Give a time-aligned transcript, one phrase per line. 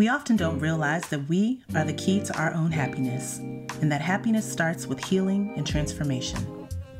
[0.00, 4.00] We often don't realize that we are the key to our own happiness, and that
[4.00, 6.40] happiness starts with healing and transformation.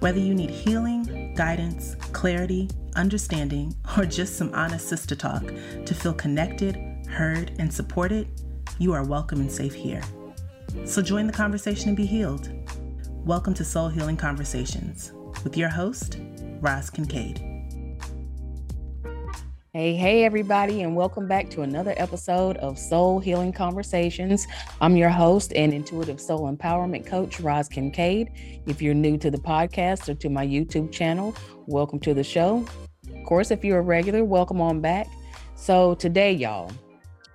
[0.00, 5.46] Whether you need healing, guidance, clarity, understanding, or just some honest sister talk
[5.86, 6.76] to feel connected,
[7.08, 8.28] heard, and supported,
[8.78, 10.02] you are welcome and safe here.
[10.84, 12.50] So join the conversation and be healed.
[13.24, 16.18] Welcome to Soul Healing Conversations with your host,
[16.60, 17.49] Roz Kincaid.
[19.72, 24.48] Hey, hey, everybody, and welcome back to another episode of Soul Healing Conversations.
[24.80, 28.32] I'm your host and intuitive soul empowerment coach, Roz Kincaid.
[28.66, 31.36] If you're new to the podcast or to my YouTube channel,
[31.68, 32.66] welcome to the show.
[33.14, 35.06] Of course, if you're a regular, welcome on back.
[35.54, 36.72] So, today, y'all,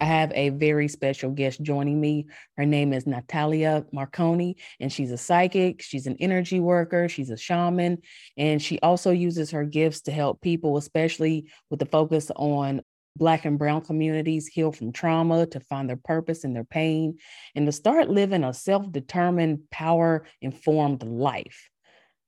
[0.01, 2.27] I have a very special guest joining me.
[2.57, 7.37] Her name is Natalia Marconi, and she's a psychic, she's an energy worker, she's a
[7.37, 7.99] shaman,
[8.37, 12.81] and she also uses her gifts to help people, especially with the focus on
[13.15, 17.17] Black and Brown communities heal from trauma, to find their purpose and their pain,
[17.55, 21.69] and to start living a self determined, power informed life.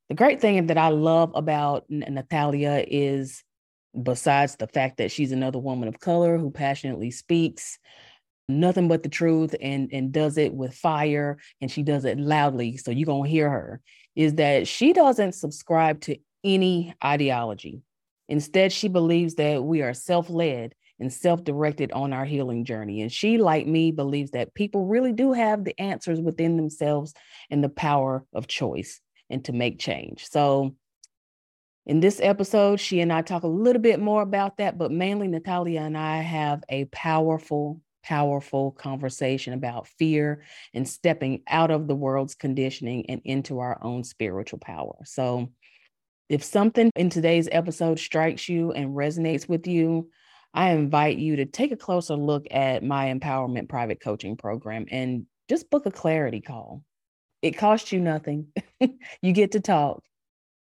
[0.08, 3.44] The great thing that I love about Natalia is
[4.04, 7.80] besides the fact that she's another woman of color who passionately speaks
[8.50, 12.78] nothing but the truth and and does it with fire and she does it loudly
[12.78, 13.82] so you're going to hear her
[14.16, 17.82] is that she doesn't subscribe to any ideology.
[18.30, 23.38] Instead she believes that we are self-led and self-directed on our healing journey and she
[23.38, 27.14] like me believes that people really do have the answers within themselves
[27.50, 30.26] and the power of choice and to make change.
[30.30, 30.76] So
[31.88, 35.30] in this episode, she and I talk a little bit more about that, but mainly
[35.30, 40.44] Natalia and I have a powerful, powerful conversation about fear
[40.74, 44.98] and stepping out of the world's conditioning and into our own spiritual power.
[45.06, 45.50] So,
[46.28, 50.10] if something in today's episode strikes you and resonates with you,
[50.54, 55.26] I invite you to take a closer look at my empowerment private coaching program and
[55.48, 56.84] just book a clarity call.
[57.42, 58.48] It costs you nothing.
[59.22, 60.04] you get to talk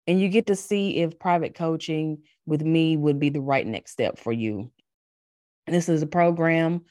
[0.07, 3.93] and you get to see if private coaching with me would be the right next
[3.93, 4.71] step for you.
[5.67, 6.83] this is a program,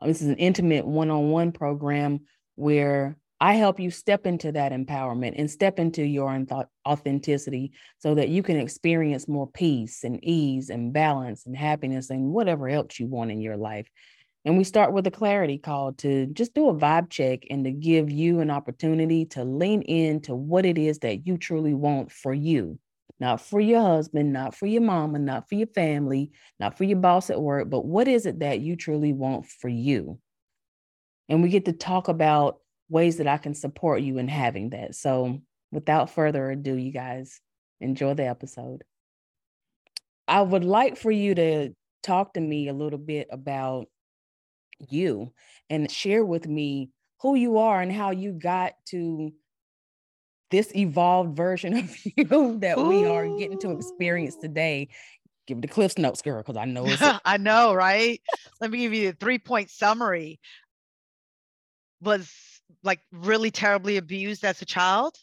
[0.00, 2.20] uh, this is an intimate one on one program
[2.56, 6.44] where I help you step into that empowerment and step into your
[6.86, 12.32] authenticity so that you can experience more peace and ease and balance and happiness and
[12.32, 13.88] whatever else you want in your life.
[14.46, 17.72] And we start with a clarity call to just do a vibe check and to
[17.72, 22.32] give you an opportunity to lean into what it is that you truly want for
[22.32, 22.78] you,
[23.18, 26.30] not for your husband, not for your mama, not for your family,
[26.60, 29.68] not for your boss at work, but what is it that you truly want for
[29.68, 30.20] you?
[31.28, 34.94] And we get to talk about ways that I can support you in having that.
[34.94, 35.40] So,
[35.72, 37.40] without further ado, you guys
[37.80, 38.84] enjoy the episode.
[40.28, 41.70] I would like for you to
[42.04, 43.88] talk to me a little bit about
[44.88, 45.32] you
[45.70, 49.32] and share with me who you are and how you got to
[50.50, 52.88] this evolved version of you that Ooh.
[52.88, 54.88] we are getting to experience today.
[55.46, 56.86] Give the Cliff's Notes, girl, because I know.
[57.24, 58.20] I know, right?
[58.60, 60.40] Let me give you a three point summary.
[62.00, 62.32] Was
[62.82, 65.16] like really terribly abused as a child,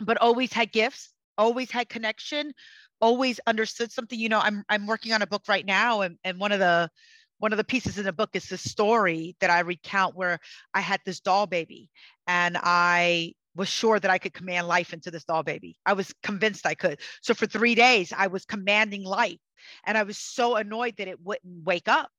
[0.00, 2.52] but always had gifts, always had connection,
[3.00, 4.18] always understood something.
[4.18, 6.90] You know, I'm I'm working on a book right now, and, and one of the
[7.38, 10.38] one of the pieces in the book is the story that I recount where
[10.74, 11.90] I had this doll baby
[12.26, 15.76] and I was sure that I could command life into this doll baby.
[15.86, 17.00] I was convinced I could.
[17.22, 19.38] So for three days, I was commanding life.
[19.84, 22.10] And I was so annoyed that it wouldn't wake up.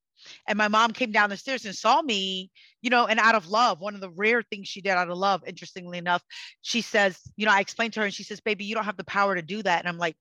[0.47, 2.49] And my mom came down the stairs and saw me,
[2.81, 5.17] you know, and out of love, one of the rare things she did out of
[5.17, 6.23] love, interestingly enough,
[6.63, 8.97] she says, you know, I explained to her and she says, baby, you don't have
[8.97, 9.79] the power to do that.
[9.79, 10.17] And I'm like,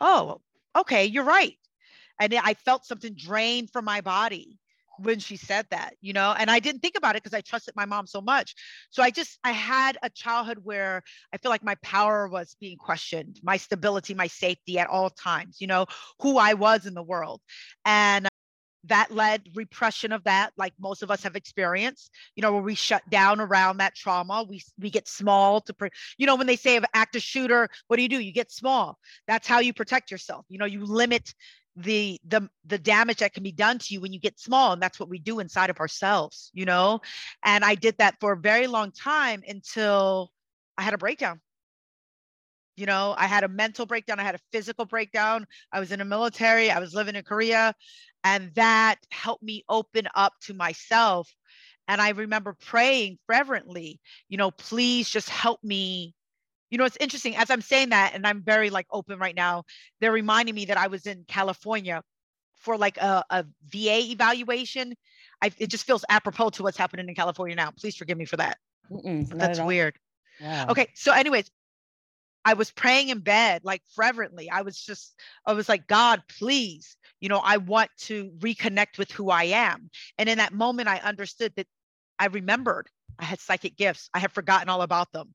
[0.00, 0.40] oh,
[0.74, 1.58] okay, you're right
[2.20, 4.58] and I felt something drain from my body
[4.98, 7.74] when she said that, you know, and I didn't think about it because I trusted
[7.76, 8.54] my mom so much.
[8.90, 11.02] So I just, I had a childhood where
[11.32, 15.58] I feel like my power was being questioned, my stability, my safety at all times,
[15.60, 15.86] you know,
[16.20, 17.40] who I was in the world.
[17.84, 18.28] And
[18.84, 22.74] that led repression of that like most of us have experienced you know where we
[22.74, 26.56] shut down around that trauma we we get small to pre- you know when they
[26.56, 28.96] say of active shooter what do you do you get small
[29.26, 31.34] that's how you protect yourself you know you limit
[31.78, 34.82] the the the damage that can be done to you when you get small and
[34.82, 37.00] that's what we do inside of ourselves you know?
[37.44, 40.32] And i did that for a very long time until
[40.76, 41.40] i had a breakdown.
[42.76, 45.98] You know i had a mental breakdown i had a physical breakdown i was in
[45.98, 47.74] the military i was living in korea
[48.24, 51.32] and that helped me open up to myself.
[51.88, 56.14] And i remember praying fervently you know please just help me
[56.70, 59.62] you know it's interesting as i'm saying that and i'm very like open right now
[60.00, 62.02] they're reminding me that i was in california
[62.54, 64.94] for like a, a va evaluation
[65.42, 67.70] I, it just feels apropos to what's happening in California now.
[67.70, 68.58] Please forgive me for that.
[69.30, 69.96] That's weird.
[70.40, 70.66] Wow.
[70.70, 70.88] Okay.
[70.94, 71.50] So, anyways,
[72.44, 74.50] I was praying in bed like fervently.
[74.50, 79.10] I was just, I was like, God, please, you know, I want to reconnect with
[79.12, 79.90] who I am.
[80.18, 81.66] And in that moment, I understood that
[82.18, 82.88] I remembered
[83.18, 84.08] I had psychic gifts.
[84.14, 85.34] I had forgotten all about them.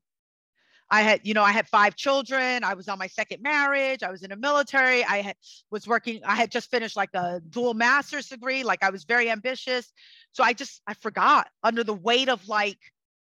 [0.94, 2.62] I had, you know, I had five children.
[2.62, 4.04] I was on my second marriage.
[4.04, 5.02] I was in the military.
[5.02, 5.36] I had
[5.68, 6.20] was working.
[6.24, 8.62] I had just finished like a dual master's degree.
[8.62, 9.92] Like I was very ambitious.
[10.30, 12.78] So I just I forgot under the weight of like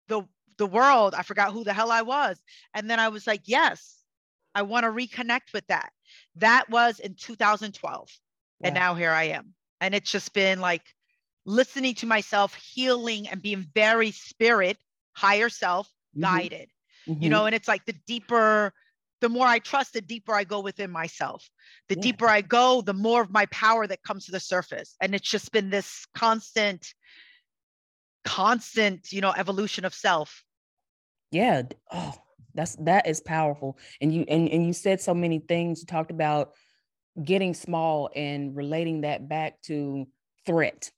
[0.08, 0.22] the
[0.56, 1.14] the world.
[1.14, 2.42] I forgot who the hell I was.
[2.72, 3.98] And then I was like, yes,
[4.54, 5.90] I want to reconnect with that.
[6.36, 8.08] That was in 2012.
[8.62, 9.52] And now here I am.
[9.82, 10.84] And it's just been like
[11.44, 14.78] listening to myself, healing and being very spirit,
[15.12, 16.22] higher self mm-hmm.
[16.22, 16.68] guided.
[16.68, 16.79] Mm-hmm.
[17.18, 17.46] You know, mm-hmm.
[17.46, 18.72] and it's like the deeper
[19.20, 21.48] the more I trust, the deeper I go within myself.
[21.88, 22.02] The yeah.
[22.02, 24.96] deeper I go, the more of my power that comes to the surface.
[25.00, 26.94] And it's just been this constant,
[28.24, 30.42] constant, you know, evolution of self.
[31.30, 31.62] Yeah.
[31.92, 32.14] Oh,
[32.54, 33.78] that's that is powerful.
[34.00, 35.80] And you and, and you said so many things.
[35.80, 36.52] You talked about
[37.22, 40.06] getting small and relating that back to
[40.46, 40.90] threat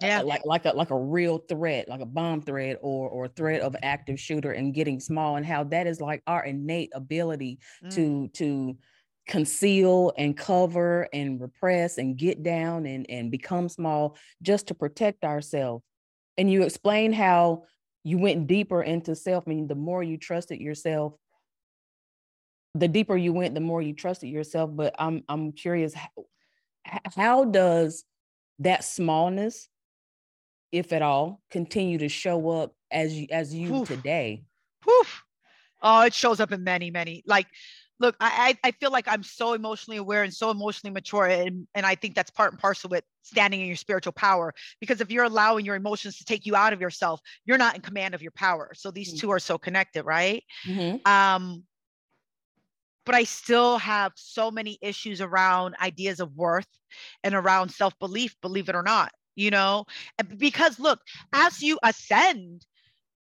[0.00, 0.22] yeah.
[0.22, 3.76] like like a like a real threat, like a bomb threat or or threat of
[3.82, 7.94] active shooter and getting small and how that is like our innate ability mm.
[7.94, 8.76] to to
[9.26, 15.24] conceal and cover and repress and get down and and become small just to protect
[15.24, 15.84] ourselves.
[16.38, 17.64] And you explain how
[18.02, 21.14] you went deeper into self, I meaning the more you trusted yourself,
[22.74, 24.70] the deeper you went, the more you trusted yourself.
[24.72, 26.24] But I'm I'm curious, how,
[27.14, 28.04] how does
[28.60, 29.68] that smallness
[30.72, 33.88] if at all, continue to show up as you as you Oof.
[33.88, 34.44] today?
[34.88, 35.22] Oof.
[35.82, 37.22] Oh, it shows up in many, many.
[37.26, 37.46] Like,
[37.98, 41.86] look, I I feel like I'm so emotionally aware and so emotionally mature, and and
[41.86, 44.52] I think that's part and parcel with standing in your spiritual power.
[44.80, 47.80] Because if you're allowing your emotions to take you out of yourself, you're not in
[47.80, 48.72] command of your power.
[48.74, 49.20] So these mm-hmm.
[49.20, 50.44] two are so connected, right?
[50.66, 51.10] Mm-hmm.
[51.10, 51.64] Um,
[53.06, 56.68] but I still have so many issues around ideas of worth
[57.24, 59.10] and around self belief, believe it or not
[59.40, 59.84] you know?
[60.36, 61.00] Because look
[61.32, 62.66] as you ascend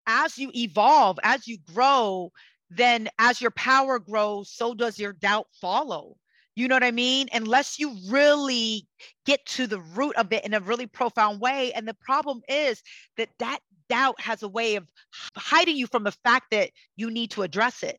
[0.06, 2.32] as you evolve as you grow
[2.70, 6.17] then as your power grows so does your doubt follow.
[6.56, 7.29] You know what i mean?
[7.32, 8.87] Unless you really
[9.26, 11.73] get to the root of it in a really profound way.
[11.73, 12.82] And the problem is
[13.17, 14.91] that that doubt has a way of
[15.37, 17.99] hiding you from the fact that you need to address it.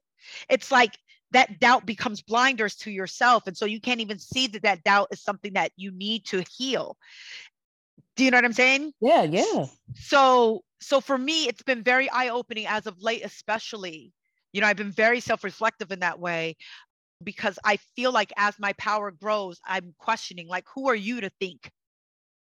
[0.49, 0.97] It's like
[1.31, 3.47] that doubt becomes blinders to yourself.
[3.47, 6.43] And so you can't even see that that doubt is something that you need to
[6.51, 6.97] heal
[8.19, 8.91] do you know what I'm saying?
[8.99, 9.67] Yeah, yeah.
[9.95, 14.11] So so for me, it's been very eye-opening as of late, especially.
[14.51, 16.57] You know, I've been very self-reflective in that way
[17.23, 21.29] because I feel like as my power grows, I'm questioning like, who are you to
[21.39, 21.71] think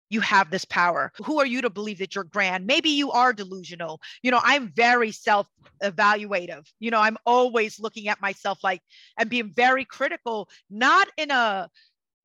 [0.10, 1.12] you have this power?
[1.24, 2.66] Who are you to believe that you're grand?
[2.66, 4.01] Maybe you are delusional.
[4.24, 5.48] You know, I'm very self
[5.83, 6.66] evaluative.
[6.80, 8.81] You know, I'm always looking at myself like
[9.19, 11.69] and being very critical, not in a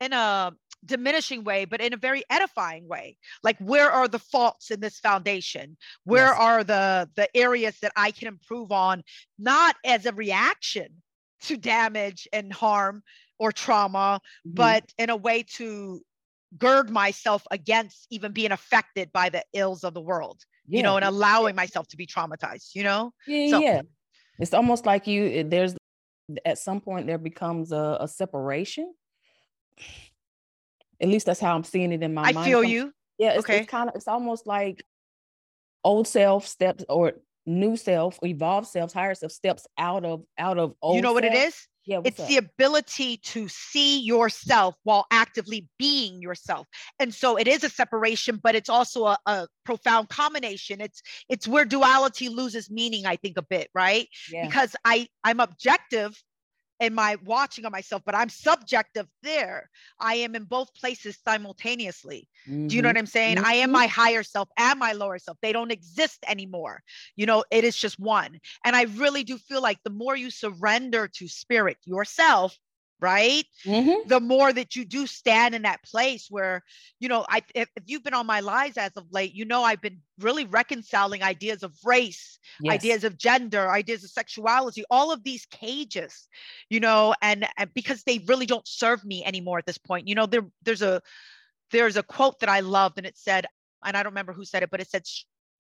[0.01, 0.53] in a
[0.85, 3.17] diminishing way, but in a very edifying way.
[3.43, 5.77] Like, where are the faults in this foundation?
[6.05, 6.37] Where yes.
[6.39, 9.03] are the the areas that I can improve on,
[9.39, 10.89] not as a reaction
[11.43, 13.03] to damage and harm
[13.39, 14.55] or trauma, mm-hmm.
[14.55, 16.01] but in a way to
[16.57, 20.41] gird myself against even being affected by the ills of the world.
[20.67, 20.79] Yeah.
[20.79, 22.75] You know, and allowing myself to be traumatized.
[22.75, 23.13] You know.
[23.27, 23.83] Yeah, so, yeah.
[24.39, 25.45] It's almost like you.
[25.45, 25.77] There's
[26.45, 28.95] at some point there becomes a, a separation
[31.01, 32.39] at least that's how I'm seeing it in my I mind.
[32.39, 32.93] I feel you.
[33.19, 33.59] Yeah, it's, okay.
[33.59, 34.85] it's kind of it's almost like
[35.85, 37.13] old self steps or
[37.47, 40.97] new self, evolved self, higher self steps out of out of old.
[40.97, 41.35] You know what self.
[41.35, 41.69] it is?
[41.87, 46.67] Yeah, it's the ability to see yourself while actively being yourself.
[46.99, 50.81] And so it is a separation, but it's also a, a profound combination.
[50.81, 54.09] It's it's where duality loses meaning, I think, a bit, right?
[54.33, 54.47] Yeah.
[54.47, 56.19] Because I I'm objective
[56.81, 59.71] in my watching of myself, but I'm subjective there.
[60.01, 62.29] I am in both places simultaneously.
[62.49, 62.67] Mm-hmm.
[62.69, 63.01] Do you know what mm-hmm.
[63.01, 63.37] I'm saying?
[63.37, 63.47] Mm-hmm.
[63.47, 65.39] I am my higher self and my lower self.
[65.41, 66.83] They don't exist anymore.
[67.17, 68.41] You know, it is just one.
[68.65, 72.59] And I really do feel like the more you surrender to spirit yourself,
[73.05, 74.09] right mm-hmm.
[74.09, 76.63] the more that you do stand in that place where
[77.01, 79.63] you know i if, if, you've been on my lives as of late you know
[79.63, 82.75] i've been really reconciling ideas of race yes.
[82.75, 86.29] ideas of gender ideas of sexuality all of these cages
[86.71, 90.15] you know and, and because they really don't serve me anymore at this point you
[90.15, 91.03] know there there's a
[91.71, 93.45] there's a quote that i loved and it said
[93.85, 95.05] and i don't remember who said it but it said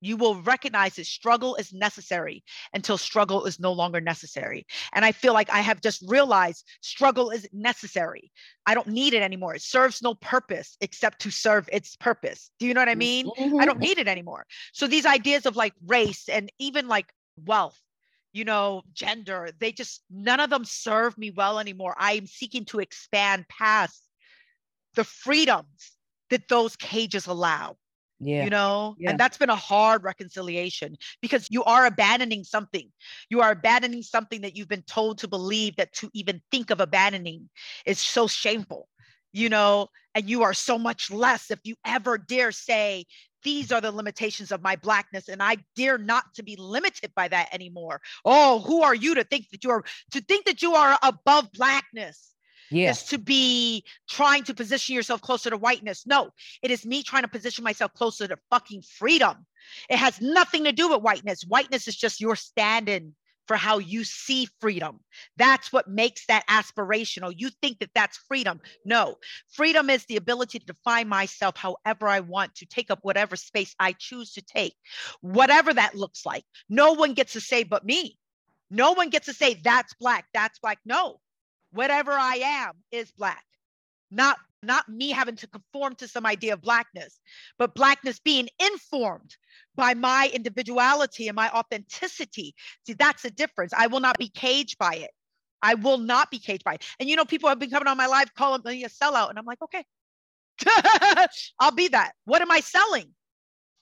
[0.05, 2.45] you will recognize that struggle is necessary
[2.75, 4.67] until struggle is no longer necessary.
[4.93, 8.31] And I feel like I have just realized struggle is necessary.
[8.67, 9.55] I don't need it anymore.
[9.55, 12.51] It serves no purpose except to serve its purpose.
[12.59, 13.27] Do you know what I mean?
[13.27, 13.61] Mm-hmm.
[13.61, 14.45] I don't need it anymore.
[14.73, 17.11] So these ideas of like race and even like
[17.43, 17.81] wealth,
[18.35, 21.95] you know, gender, they just, none of them serve me well anymore.
[21.99, 24.03] I am seeking to expand past
[24.95, 25.93] the freedoms
[26.31, 27.77] that those cages allow
[28.21, 28.45] yeah.
[28.45, 29.11] you know yeah.
[29.11, 32.91] and that's been a hard reconciliation because you are abandoning something.
[33.31, 36.81] You are abandoning something that you've been told to believe that to even think of
[36.81, 37.49] abandoning
[37.87, 38.89] is so shameful
[39.35, 43.05] you know and you are so much less if you ever dare say
[43.43, 47.29] these are the limitations of my blackness and i dare not to be limited by
[47.29, 48.01] that anymore.
[48.25, 51.53] Oh who are you to think that you are to think that you are above
[51.53, 52.34] blackness
[52.75, 53.03] yes.
[53.03, 56.07] is to be trying to position yourself closer to whiteness.
[56.07, 56.31] No,
[56.63, 59.47] it is me trying to position myself closer to fucking freedom.
[59.89, 61.43] It has nothing to do with whiteness.
[61.43, 63.15] Whiteness is just your stand-in
[63.47, 65.01] for how you see freedom.
[65.37, 67.35] That's what makes that aspirational.
[67.37, 68.61] You think that that's freedom.
[68.85, 69.17] No,
[69.51, 73.75] freedom is the ability to define myself however I want, to take up whatever space
[73.79, 74.75] I choose to take,
[75.21, 76.45] whatever that looks like.
[76.69, 78.19] No one gets to say but me.
[78.71, 80.79] No one gets to say that's black, that's black.
[80.85, 81.21] No,
[81.75, 83.45] whatever I am is black.
[84.11, 87.21] Not not me having to conform to some idea of blackness,
[87.59, 89.37] but blackness being informed
[89.75, 92.55] by my individuality and my authenticity.
[92.87, 93.73] See, that's the difference.
[93.77, 95.11] I will not be caged by it.
[95.61, 96.85] I will not be caged by it.
[96.99, 99.39] And you know, people have been coming on my live calling me a sellout, and
[99.39, 99.85] I'm like, okay,
[101.59, 102.13] I'll be that.
[102.25, 103.15] What am I selling?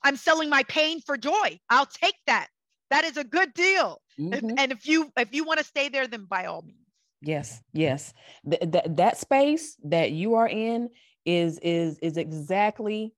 [0.02, 1.60] I'm selling my pain for joy.
[1.70, 2.48] I'll take that.
[2.90, 4.00] That is a good deal.
[4.18, 4.50] Mm-hmm.
[4.58, 6.81] And if you if you want to stay there, then by all means.
[7.22, 8.14] Yes, yes.
[8.48, 10.90] Th- that that space that you are in
[11.24, 13.14] is is is exactly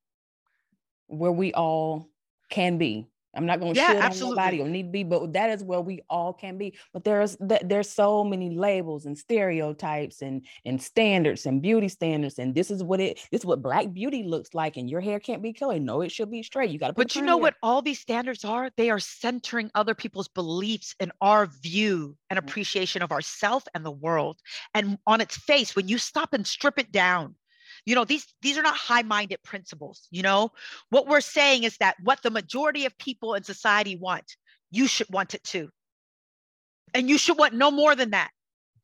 [1.07, 2.09] where we all
[2.51, 3.07] can be.
[3.37, 5.63] I'm not going to yeah, shit on nobody or need to be, but that is
[5.63, 6.77] where we all can be.
[6.93, 12.55] But there's there's so many labels and stereotypes and and standards and beauty standards, and
[12.55, 14.77] this is what it this is what black beauty looks like.
[14.77, 15.81] And your hair can't be curly.
[15.81, 16.71] No, it should be straight.
[16.71, 16.95] You got to.
[16.95, 17.55] But you know what?
[17.63, 18.71] All these standards are.
[18.77, 22.45] They are centering other people's beliefs and our view and mm.
[22.45, 24.41] appreciation of ourself and the world.
[24.75, 27.35] And on its face, when you stop and strip it down
[27.87, 30.51] you know these these are not high-minded principles you know?
[30.91, 34.37] What we're saying is that what the majority of people in society want
[34.75, 35.71] you should want it too.
[36.95, 38.31] And you should want no more than that.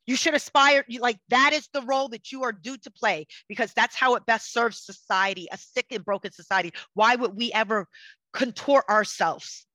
[0.07, 3.71] You should aspire like that is the role that you are due to play because
[3.73, 6.73] that's how it best serves society a sick and broken society.
[6.93, 7.87] Why would we ever
[8.33, 9.65] contort ourselves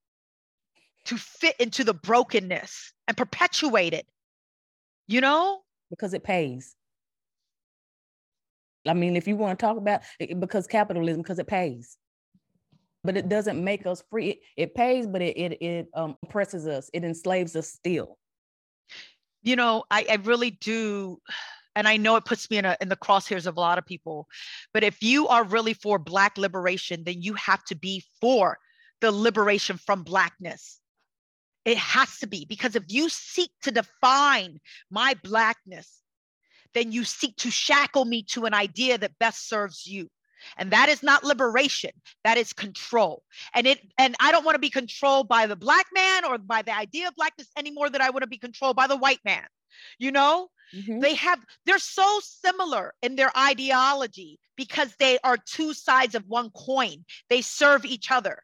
[1.04, 4.06] to fit into the brokenness and perpetuate it?
[5.06, 5.60] You know?
[5.90, 6.74] Because it pays
[8.86, 11.96] I mean, if you want to talk about it, because capitalism, because it pays,
[13.04, 14.30] but it doesn't make us free.
[14.30, 16.90] It, it pays, but it it, it um, oppresses us.
[16.92, 18.18] It enslaves us still.
[19.42, 21.20] You know, I, I really do,
[21.74, 23.86] and I know it puts me in a in the crosshairs of a lot of
[23.86, 24.28] people.
[24.74, 28.58] But if you are really for Black liberation, then you have to be for
[29.00, 30.80] the liberation from Blackness.
[31.64, 36.02] It has to be because if you seek to define my Blackness
[36.76, 40.08] then you seek to shackle me to an idea that best serves you.
[40.58, 41.90] And that is not liberation
[42.22, 43.22] that is control.
[43.54, 46.62] And it and i don't want to be controlled by the black man or by
[46.62, 49.20] the idea of blackness any more than i want to be controlled by the white
[49.24, 49.46] man
[49.98, 50.48] you know?
[50.74, 50.98] Mm-hmm.
[50.98, 56.50] they have they're so similar in their ideology because they are two sides of one
[56.50, 57.04] coin.
[57.30, 58.42] They serve each other.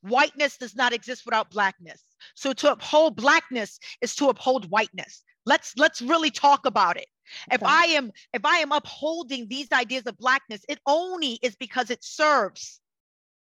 [0.00, 2.02] Whiteness does not exist without blackness.
[2.34, 7.06] So to uphold blackness is to uphold whiteness let's let's really talk about it
[7.50, 11.90] if I am if I am upholding these ideas of blackness, it only is because
[11.90, 12.80] it serves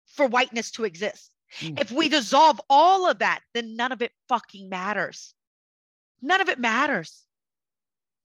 [0.07, 1.31] for whiteness to exist.
[1.59, 1.79] Mm.
[1.79, 5.33] If we dissolve all of that, then none of it fucking matters.
[6.21, 7.23] None of it matters.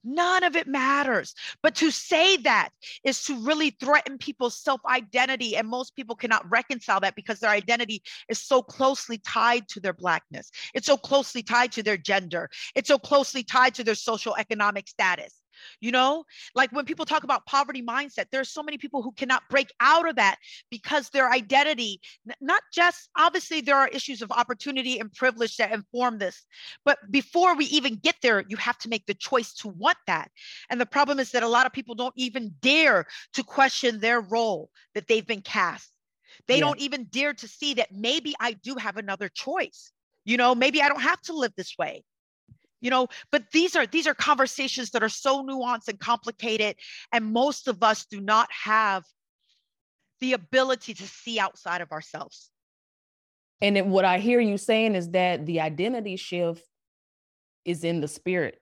[0.09, 1.33] None of it matters.
[1.61, 2.69] But to say that
[3.03, 5.57] is to really threaten people's self identity.
[5.57, 9.93] And most people cannot reconcile that because their identity is so closely tied to their
[9.93, 10.49] Blackness.
[10.73, 12.49] It's so closely tied to their gender.
[12.73, 15.33] It's so closely tied to their social economic status.
[15.79, 16.23] You know,
[16.55, 20.07] like when people talk about poverty mindset, there's so many people who cannot break out
[20.07, 20.37] of that
[20.69, 22.01] because their identity,
[22.41, 26.45] not just obviously, there are issues of opportunity and privilege that inform this.
[26.85, 30.31] But before we even get there, you have to make the choice to want that.
[30.69, 34.21] And the problem is that a lot of people don't even dare to question their
[34.21, 35.91] role that they've been cast.
[36.47, 36.61] They yeah.
[36.61, 39.91] don't even dare to see that maybe I do have another choice.
[40.25, 42.03] You know, maybe I don't have to live this way
[42.81, 46.75] you know but these are these are conversations that are so nuanced and complicated
[47.11, 49.03] and most of us do not have
[50.19, 52.51] the ability to see outside of ourselves
[53.61, 56.63] And what I hear you saying is that the identity shift
[57.65, 58.61] is in the spirit.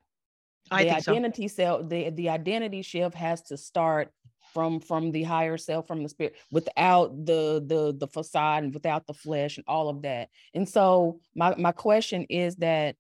[0.72, 4.12] I the identity self, the, the identity shift has to start
[4.54, 9.06] from from the higher self, from the spirit, without the the the facade and without
[9.06, 10.30] the flesh and all of that.
[10.54, 12.96] And so my my question is that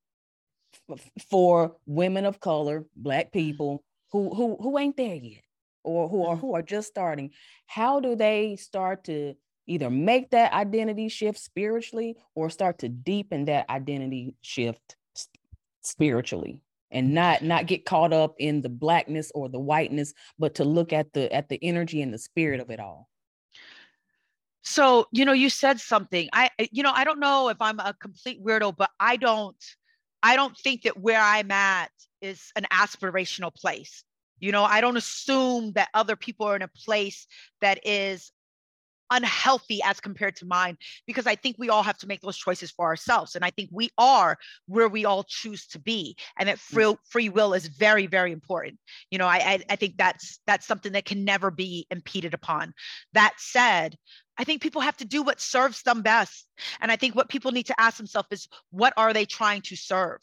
[1.29, 5.43] for women of color, black people who who who ain't there yet,
[5.83, 7.31] or who are who are just starting,
[7.67, 9.35] how do they start to
[9.67, 14.95] either make that identity shift spiritually or start to deepen that identity shift
[15.81, 16.61] spiritually
[16.91, 20.93] and not not get caught up in the blackness or the whiteness but to look
[20.93, 23.09] at the at the energy and the spirit of it all?
[24.61, 26.29] So you know you said something.
[26.31, 29.55] I you know i don't know if i'm a complete weirdo but i don't
[30.25, 31.91] i don't think that where i'm at
[32.21, 34.03] is an aspirational place.
[34.39, 37.27] You know i don't assume that other people are in a place
[37.61, 38.31] that is
[39.11, 42.71] unhealthy as compared to mine because I think we all have to make those choices
[42.71, 43.35] for ourselves.
[43.35, 46.15] And I think we are where we all choose to be.
[46.37, 46.59] And that mm.
[46.59, 48.79] free, free will is very, very important.
[49.11, 52.73] You know, I, I, I think that's that's something that can never be impeded upon.
[53.13, 53.95] That said,
[54.37, 56.47] I think people have to do what serves them best.
[56.81, 59.75] And I think what people need to ask themselves is what are they trying to
[59.75, 60.19] serve?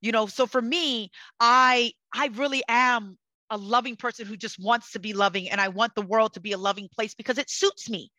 [0.00, 3.18] You know, so for me, I I really am
[3.50, 6.40] a loving person who just wants to be loving and I want the world to
[6.40, 8.10] be a loving place because it suits me.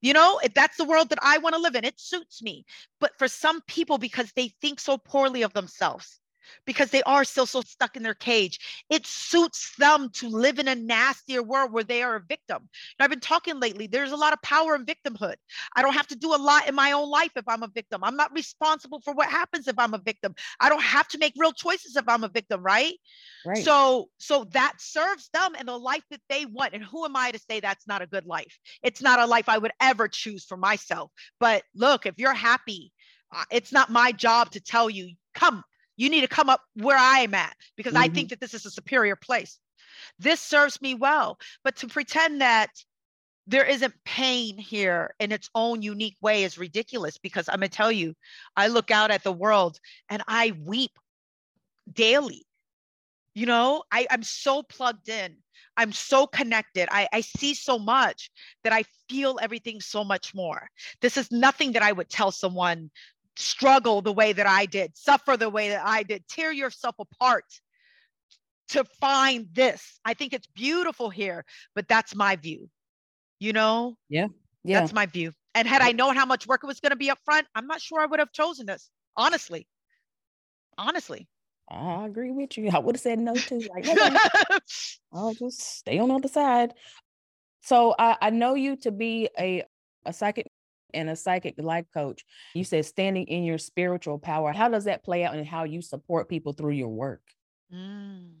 [0.00, 2.64] You know, if that's the world that I want to live in, it suits me.
[3.00, 6.19] But for some people, because they think so poorly of themselves,
[6.66, 8.58] because they are still so stuck in their cage.
[8.90, 12.68] It suits them to live in a nastier world where they are a victim.
[12.98, 15.36] Now, I've been talking lately, there's a lot of power in victimhood.
[15.76, 18.02] I don't have to do a lot in my own life if I'm a victim.
[18.04, 20.34] I'm not responsible for what happens if I'm a victim.
[20.60, 22.94] I don't have to make real choices if I'm a victim, right?
[23.44, 23.64] Right.
[23.64, 26.74] So, so that serves them and the life that they want.
[26.74, 28.58] And who am I to say that's not a good life?
[28.82, 31.10] It's not a life I would ever choose for myself.
[31.38, 32.92] But look, if you're happy,
[33.34, 35.62] uh, it's not my job to tell you, come,
[36.00, 38.04] you need to come up where I am at because mm-hmm.
[38.04, 39.58] I think that this is a superior place.
[40.18, 41.38] This serves me well.
[41.62, 42.70] But to pretend that
[43.46, 47.76] there isn't pain here in its own unique way is ridiculous because I'm going to
[47.76, 48.14] tell you,
[48.56, 50.92] I look out at the world and I weep
[51.92, 52.46] daily.
[53.34, 55.36] You know, I, I'm so plugged in.
[55.76, 56.88] I'm so connected.
[56.90, 58.30] I, I see so much
[58.64, 60.68] that I feel everything so much more.
[61.02, 62.90] This is nothing that I would tell someone
[63.40, 67.44] struggle the way that I did, suffer the way that I did, tear yourself apart
[68.68, 69.98] to find this.
[70.04, 72.68] I think it's beautiful here, but that's my view.
[73.38, 73.96] You know?
[74.08, 74.28] Yeah.
[74.64, 74.80] Yeah.
[74.80, 75.32] That's my view.
[75.54, 77.66] And had I known how much work it was going to be up front, I'm
[77.66, 78.90] not sure I would have chosen this.
[79.16, 79.66] Honestly.
[80.78, 81.26] Honestly.
[81.68, 82.70] I agree with you.
[82.72, 83.62] I would have said no too.
[83.70, 83.86] Like,
[85.12, 86.74] I'll just stay on the other side.
[87.62, 89.64] So I, I know you to be a
[90.06, 90.46] a psychic
[90.94, 92.24] and a psychic life coach.
[92.54, 94.52] You said standing in your spiritual power.
[94.52, 97.22] How does that play out in how you support people through your work?
[97.72, 98.32] Mm.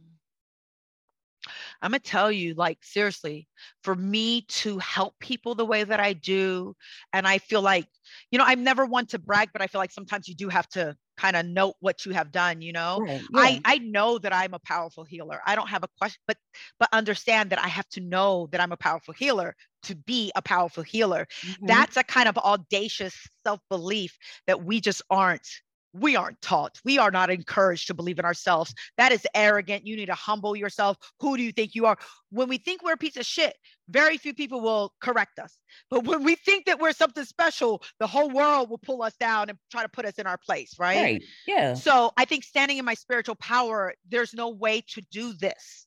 [1.82, 3.48] I'm going to tell you, like, seriously,
[3.82, 6.76] for me to help people the way that I do,
[7.12, 7.86] and I feel like,
[8.30, 10.68] you know, I'm never one to brag, but I feel like sometimes you do have
[10.70, 13.20] to kind of note what you have done you know yeah.
[13.34, 16.38] i i know that i'm a powerful healer i don't have a question but
[16.78, 20.42] but understand that i have to know that i'm a powerful healer to be a
[20.42, 21.66] powerful healer mm-hmm.
[21.66, 23.14] that's a kind of audacious
[23.46, 24.16] self-belief
[24.46, 25.46] that we just aren't
[25.92, 26.80] we aren't taught.
[26.84, 28.74] We are not encouraged to believe in ourselves.
[28.96, 29.86] That is arrogant.
[29.86, 30.96] You need to humble yourself.
[31.20, 31.98] Who do you think you are?
[32.30, 33.56] When we think we're a piece of shit,
[33.88, 35.56] very few people will correct us.
[35.90, 39.48] But when we think that we're something special, the whole world will pull us down
[39.48, 41.02] and try to put us in our place, right?
[41.02, 41.24] Right.
[41.46, 41.74] Yeah.
[41.74, 45.86] So I think standing in my spiritual power, there's no way to do this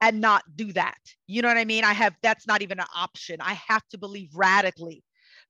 [0.00, 0.98] and not do that.
[1.26, 1.84] You know what I mean?
[1.84, 3.38] I have that's not even an option.
[3.40, 5.02] I have to believe radically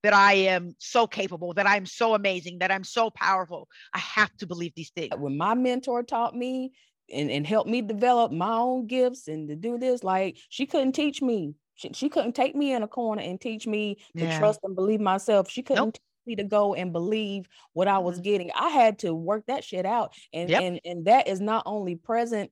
[0.02, 3.68] that I am so capable, that I'm so amazing, that I'm so powerful.
[3.92, 5.12] I have to believe these things.
[5.16, 6.72] When my mentor taught me
[7.12, 10.92] and, and helped me develop my own gifts and to do this, like she couldn't
[10.92, 11.54] teach me.
[11.74, 14.38] She, she couldn't take me in a corner and teach me to yeah.
[14.38, 15.50] trust and believe myself.
[15.50, 15.94] She couldn't nope.
[15.94, 18.22] teach me to go and believe what I was mm-hmm.
[18.24, 18.50] getting.
[18.54, 20.12] I had to work that shit out.
[20.32, 20.62] And, yep.
[20.62, 22.50] and and that is not only present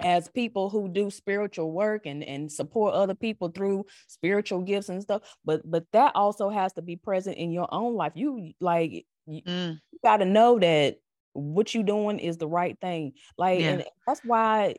[0.00, 5.02] as people who do spiritual work and and support other people through spiritual gifts and
[5.02, 9.06] stuff but but that also has to be present in your own life you like
[9.26, 9.80] you, mm.
[9.90, 10.96] you got to know that
[11.32, 13.70] what you doing is the right thing like yeah.
[13.70, 14.74] and that's why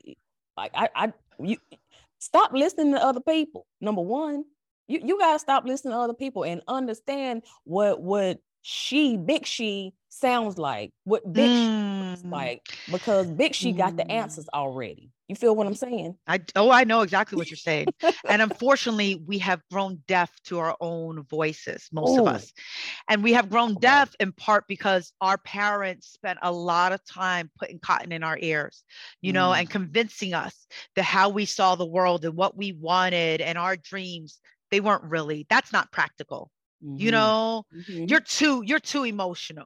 [0.55, 1.57] like i i you
[2.19, 4.43] stop listening to other people number one
[4.87, 9.45] you, you got to stop listening to other people and understand what what she big
[9.45, 12.21] she sounds like what big mm.
[12.21, 13.77] she like because big she mm.
[13.77, 14.11] got the mm.
[14.11, 16.17] answers already You feel what I'm saying?
[16.27, 17.87] I oh, I know exactly what you're saying.
[18.27, 22.23] and unfortunately, we have grown deaf to our own voices, most Ooh.
[22.23, 22.51] of us.
[23.09, 27.49] And we have grown deaf in part because our parents spent a lot of time
[27.57, 28.83] putting cotton in our ears,
[29.21, 29.59] you know, mm.
[29.59, 33.77] and convincing us that how we saw the world and what we wanted and our
[33.77, 34.39] dreams,
[34.71, 36.51] they weren't really, that's not practical.
[36.87, 37.01] Mm-hmm.
[37.01, 38.05] You know, mm-hmm.
[38.05, 39.65] you're too, you're too emotional.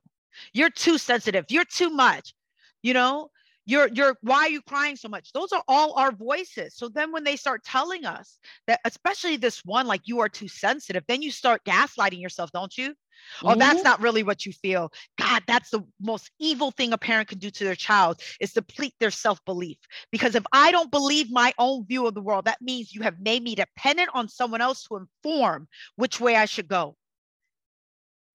[0.54, 1.46] You're too sensitive.
[1.50, 2.34] You're too much.
[2.82, 3.30] You know,
[3.66, 7.12] you're you're why are you crying so much those are all our voices so then
[7.12, 11.22] when they start telling us that especially this one like you are too sensitive then
[11.22, 13.48] you start gaslighting yourself don't you mm-hmm.
[13.48, 13.84] oh that's mm-hmm.
[13.84, 17.52] not really what you feel god that's the most evil thing a parent can do
[17.52, 19.78] to their child is deplete their self-belief
[20.12, 23.20] because if i don't believe my own view of the world that means you have
[23.20, 26.96] made me dependent on someone else to inform which way i should go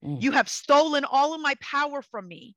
[0.05, 0.21] mm.
[0.21, 2.55] you have stolen all of my power from me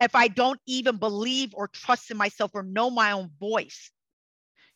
[0.00, 3.90] if I don't even believe or trust in myself or know my own voice.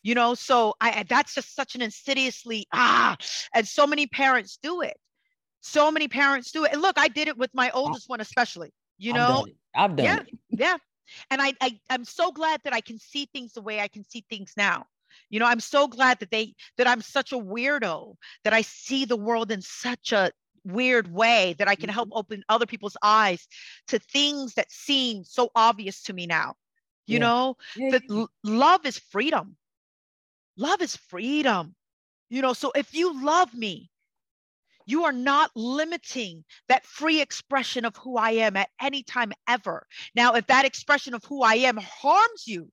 [0.03, 3.17] You know, so I that's just such an insidiously ah,
[3.55, 4.97] and so many parents do it.
[5.61, 6.73] So many parents do it.
[6.73, 8.73] And look, I did it with my oldest one, especially.
[8.99, 10.39] You know, I've done yeah, it.
[10.51, 10.77] Yeah.
[11.31, 14.05] And I, I I'm so glad that I can see things the way I can
[14.09, 14.87] see things now.
[15.31, 19.05] You know, I'm so glad that they that I'm such a weirdo that I see
[19.05, 20.33] the world in such a
[20.65, 22.19] weird way that I can help mm-hmm.
[22.19, 23.47] open other people's eyes
[23.89, 26.55] to things that seem so obvious to me now.
[27.07, 27.19] You yeah.
[27.21, 27.91] know, yeah.
[27.91, 29.57] that l- love is freedom.
[30.57, 31.75] Love is freedom.
[32.31, 33.91] You know, so if you love me,
[34.87, 39.87] you are not limiting that free expression of who I am at any time ever.
[40.15, 42.71] Now, if that expression of who I am harms you,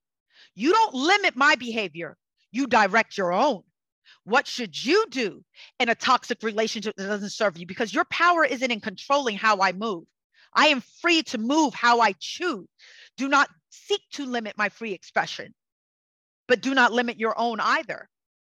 [0.55, 2.17] you don't limit my behavior,
[2.51, 3.63] you direct your own.
[4.29, 5.43] What should you do
[5.79, 7.65] in a toxic relationship that doesn't serve you?
[7.65, 10.03] Because your power isn't in controlling how I move.
[10.53, 12.67] I am free to move how I choose.
[13.17, 15.55] Do not seek to limit my free expression,
[16.47, 18.07] but do not limit your own either.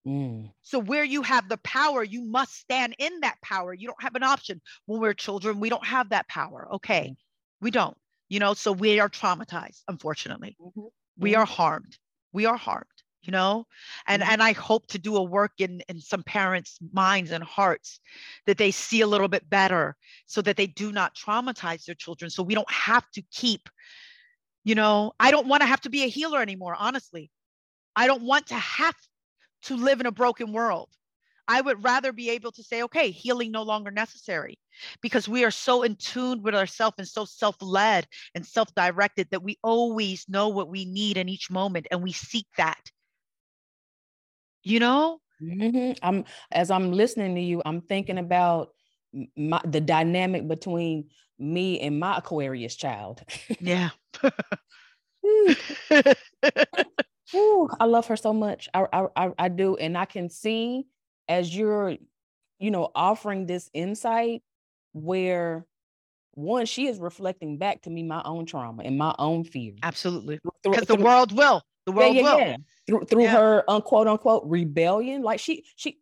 [0.08, 0.52] Mm.
[0.62, 3.74] So, where you have the power, you must stand in that power.
[3.74, 4.62] You don't have an option.
[4.86, 6.70] When we're children, we don't have that power.
[6.76, 7.10] Okay.
[7.12, 7.16] Mm.
[7.60, 7.98] We don't,
[8.30, 10.56] you know, so we are traumatized, unfortunately.
[10.62, 10.82] Mm-hmm.
[11.18, 11.42] We mm-hmm.
[11.42, 11.98] are harmed.
[12.32, 12.86] We are harmed
[13.26, 13.66] you know?
[14.08, 14.32] And mm-hmm.
[14.32, 18.00] and i hope to do a work in in some parents minds and hearts
[18.46, 22.30] that they see a little bit better so that they do not traumatize their children
[22.30, 23.70] so we don't have to keep
[24.66, 25.14] you know?
[25.20, 27.32] I don't want to have to be a healer anymore honestly.
[27.96, 28.96] I don't want to have
[29.64, 30.90] to live in a broken world.
[31.48, 34.58] I would rather be able to say okay healing no longer necessary
[35.02, 39.58] because we are so in tune with ourselves and so self-led and self-directed that we
[39.64, 42.82] always know what we need in each moment and we seek that
[44.66, 45.20] you know?
[45.42, 46.00] Mm-hmm.
[46.02, 46.24] i'm
[46.54, 48.70] as i'm listening to you i'm thinking about
[49.36, 53.22] my, the dynamic between me and my aquarius child.
[53.60, 53.90] Yeah.
[57.36, 58.70] Ooh, i love her so much.
[58.74, 59.76] I, I i do.
[59.76, 60.86] And i can see
[61.28, 61.98] as you're
[62.60, 64.42] you know offering this insight
[64.94, 65.66] where
[66.32, 69.74] one she is reflecting back to me my own trauma and my own fear.
[69.84, 70.40] Absolutely.
[70.64, 73.32] Because the world will the world yeah, yeah, yeah through through yeah.
[73.32, 75.22] her unquote unquote rebellion.
[75.22, 76.00] Like she she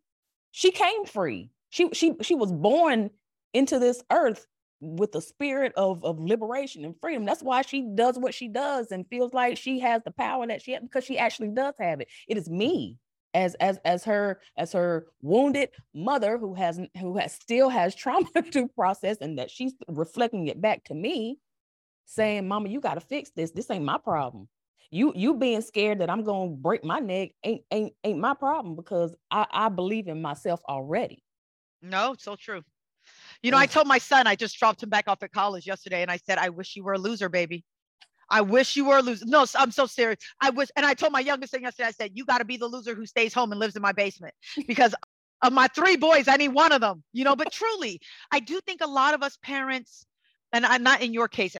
[0.50, 1.50] she came free.
[1.70, 3.10] She she she was born
[3.52, 4.46] into this earth
[4.80, 7.24] with the spirit of of liberation and freedom.
[7.24, 10.62] That's why she does what she does and feels like she has the power that
[10.62, 12.08] she has because she actually does have it.
[12.28, 12.98] It is me
[13.34, 18.28] as as as her as her wounded mother who has who has still has trauma
[18.52, 21.38] to process and that she's reflecting it back to me
[22.06, 24.48] saying mama you got to fix this this ain't my problem
[24.94, 28.76] you you being scared that I'm gonna break my neck ain't ain't ain't my problem
[28.76, 31.22] because I, I believe in myself already.
[31.82, 32.62] No, so true.
[33.42, 36.00] You know, I told my son, I just dropped him back off at college yesterday,
[36.02, 37.64] and I said, I wish you were a loser, baby.
[38.30, 39.26] I wish you were a loser.
[39.26, 40.18] No, I'm so serious.
[40.40, 42.56] I wish, and I told my youngest thing yesterday, I said, You got to be
[42.56, 44.32] the loser who stays home and lives in my basement
[44.68, 44.94] because
[45.42, 47.34] of my three boys, I need one of them, you know.
[47.34, 50.06] But truly, I do think a lot of us parents,
[50.52, 51.56] and I'm not in your case,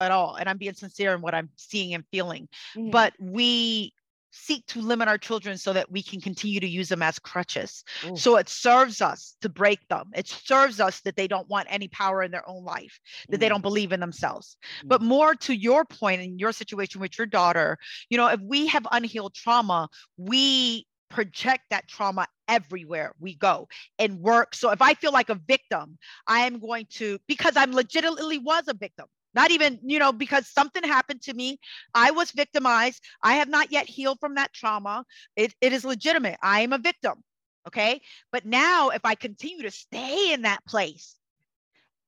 [0.00, 0.36] at all.
[0.36, 2.48] And I'm being sincere in what I'm seeing and feeling.
[2.76, 2.90] Mm-hmm.
[2.90, 3.92] But we
[4.36, 7.82] seek to limit our children so that we can continue to use them as crutches.
[8.04, 8.16] Ooh.
[8.16, 10.10] So it serves us to break them.
[10.14, 13.40] It serves us that they don't want any power in their own life, that mm.
[13.40, 14.56] they don't believe in themselves.
[14.84, 14.88] Mm.
[14.88, 17.78] But more to your point in your situation with your daughter,
[18.10, 24.20] you know, if we have unhealed trauma, we project that trauma everywhere we go and
[24.20, 24.54] work.
[24.54, 28.64] So if I feel like a victim, I am going to, because I'm legitimately was
[28.68, 29.06] a victim
[29.36, 31.58] not even you know because something happened to me
[31.94, 35.04] i was victimized i have not yet healed from that trauma
[35.36, 37.22] it, it is legitimate i am a victim
[37.68, 38.00] okay
[38.32, 41.16] but now if i continue to stay in that place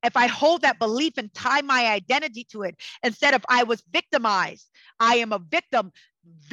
[0.05, 3.83] if i hold that belief and tie my identity to it instead of i was
[3.93, 4.69] victimized
[5.01, 5.93] i am a victim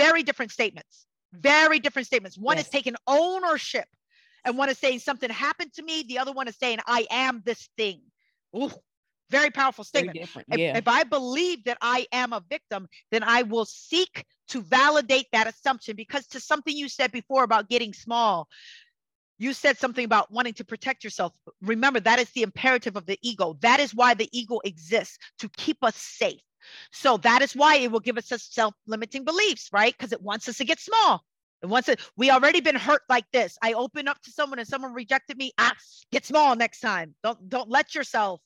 [0.03, 2.38] very different statements Very different statements.
[2.38, 2.67] One Yes.
[2.67, 3.88] is taking ownership,
[4.45, 6.03] and one is saying something happened to me.
[6.03, 7.99] The other one is saying I am this thing.
[8.55, 8.71] Ooh,
[9.29, 10.17] very powerful statement.
[10.17, 10.47] different.
[10.51, 10.77] If, yeah.
[10.77, 15.47] if I believe that I am a victim, then I will seek to validate that
[15.47, 18.47] assumption because to something you said before about getting small,
[19.38, 21.33] you said something about wanting to protect yourself.
[21.61, 23.57] Remember, that is the imperative of the ego.
[23.61, 26.39] That is why the ego exists to keep us safe.
[26.91, 29.95] So that is why it will give us self-limiting beliefs, right?
[29.95, 31.21] Because it wants us to get small.
[31.61, 31.99] It wants it.
[32.17, 33.57] We already been hurt like this.
[33.61, 35.51] I open up to someone and someone rejected me.
[35.57, 35.73] Ah,
[36.11, 37.15] get small next time.
[37.23, 38.41] Don't don't let yourself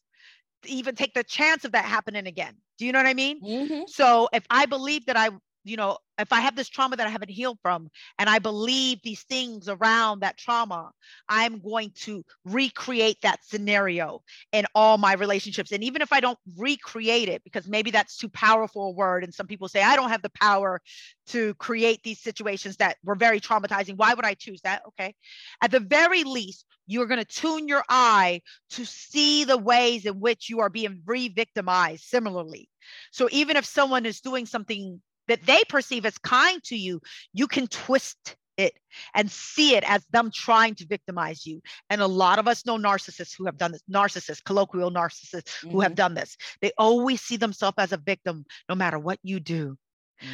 [0.66, 2.56] even take the chance of that happening again.
[2.78, 3.42] Do you know what I mean?
[3.44, 3.86] Mhm.
[3.86, 5.30] So if I believe that I,
[5.64, 9.00] you know, if I have this trauma that I haven't healed from, and I believe
[9.04, 10.92] these things around that trauma,
[11.28, 15.72] I'm going to recreate that scenario in all my relationships.
[15.72, 19.34] And even if I don't recreate it, because maybe that's too powerful a word, and
[19.34, 20.82] some people say I don't have the power
[21.28, 23.96] to create these situations that were very traumatizing.
[23.96, 24.82] Why would I choose that?
[24.88, 25.14] Okay.
[25.62, 28.42] At the very least, you're going to tune your eye
[28.72, 32.68] to see the ways in which you are being re-victimized similarly.
[33.12, 37.02] So even if someone is doing something that they perceive as kind to you,
[37.34, 38.74] you can twist it
[39.16, 41.62] and see it as them trying to victimize you.
[41.90, 45.82] And a lot of us know narcissists who have done this, narcissists, colloquial narcissists who
[45.82, 45.96] have Mhm.
[45.96, 46.38] done this.
[46.62, 49.78] They always see themselves as a victim no matter what you do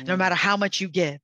[0.07, 0.17] no Mhm.
[0.17, 1.19] matter how much you give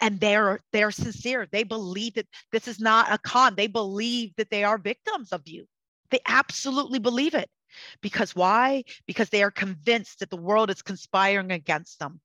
[0.00, 4.50] and they're they're sincere they believe that this is not a con they believe that
[4.50, 5.66] they are victims of you
[6.10, 7.50] they absolutely believe it
[8.02, 12.20] because why because they are convinced that the world is conspiring against them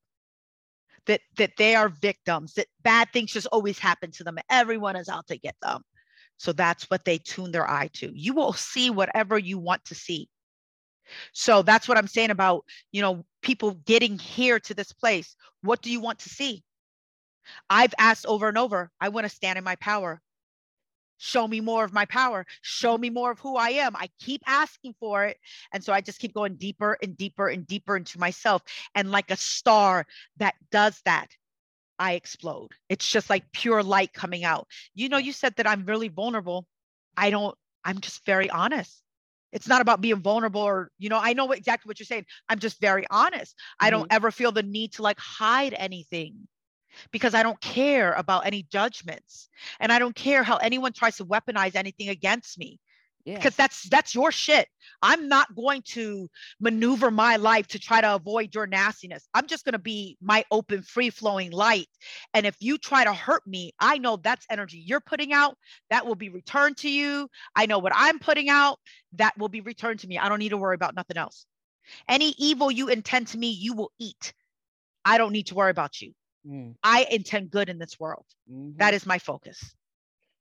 [1.08, 4.38] that that they are victims that bad things just always happen to them.
[4.50, 5.82] Everyone is out to get them.
[6.38, 8.12] So that's what they tune their eye to.
[8.14, 10.30] You will see whatever you want to see.
[11.34, 15.36] So that's what i'm saying about you know people getting here to this place.
[15.62, 16.64] What do you want to see?
[17.70, 20.22] I've asked over and over i want to stand in my power
[21.22, 23.96] show me more of my power show me more of who i am.
[23.96, 25.38] I keep asking for it
[25.72, 28.64] and so i just keep going deeper and deeper and deeper into myself
[28.96, 30.08] and like a star
[30.38, 31.28] that does that
[32.00, 32.72] i explode.
[32.90, 34.68] It's just like pure light coming out.
[34.96, 36.66] You know you said that i'm really vulnerable.
[37.16, 37.56] I don't
[37.86, 39.04] i'm just very honest.
[39.52, 42.26] It's not about being vulnerable or you know i know exactly what you're saying.
[42.50, 43.56] I'm just very honest.
[43.80, 44.16] I don't mm-hmm.
[44.16, 46.48] ever feel the need to like hide anything
[47.12, 49.50] because i don't care about any judgments
[49.80, 52.80] and i don't care how anyone tries to weaponize anything against me
[53.26, 53.36] Yeah.
[53.36, 54.68] because that's that's your shit.
[55.04, 56.28] I'm not going to
[56.60, 59.28] maneuver my life to try to avoid your nastiness.
[59.36, 61.88] I'm just going to be my open free flowing light
[62.34, 65.56] and if you try to hurt me i know that's energy you're putting out
[65.92, 67.28] that will be returned to you.
[67.56, 68.80] I know what i'm putting out
[69.14, 70.18] that will be returned to me.
[70.18, 71.46] I don't need to worry about nothing else.
[72.08, 74.34] Any evil you intend to me you will eat.
[75.06, 76.14] I don't need to worry about you
[76.46, 78.76] Mm, i intend good in this world mhm.
[78.78, 79.76] that is my focus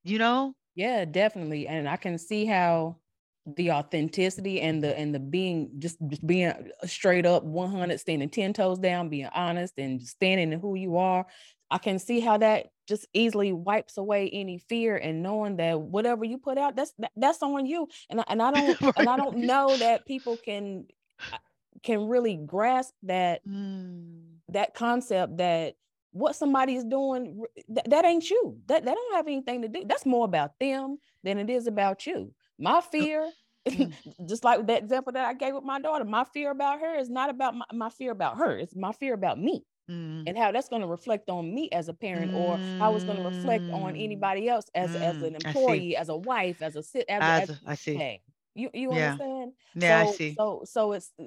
[0.05, 1.67] you know Yeah, definitely.
[1.67, 2.99] And I can see how
[3.47, 6.53] the authenticity and the and the being just, just being
[6.85, 11.27] straight up 100 standing 10 toes down being honest and standing in who you are
[11.71, 16.23] i can see how that just easily wipes away any fear and knowing that whatever
[16.23, 19.17] you put out that's that, that's on you and I, and I don't and i
[19.17, 20.87] don't know that people can
[21.33, 21.39] uh,
[21.83, 24.41] can really grasp that Mm.
[24.49, 25.75] that concept that
[26.13, 29.85] what somebody is doing that, that ain't you that that don't have anything to do
[29.87, 33.33] that's more about them than it is about you my fear
[33.71, 33.95] Mm.
[34.29, 37.11] just like that example that i gave with my daughter my fear about her is
[37.11, 40.27] not about my, my fear about her it's my fear about me Mm.
[40.27, 43.17] and how that's going to reflect on me as a parent or how it's going
[43.19, 43.97] to reflect on Mm.
[43.97, 47.39] anybody else as as an Mm, employee as a wife as a sit as, As
[47.39, 48.03] as a- I see.
[48.03, 48.23] hey
[48.55, 48.95] you you Yeah.
[48.95, 50.39] understand Yeah, so I see.
[50.39, 51.25] so so it's uh,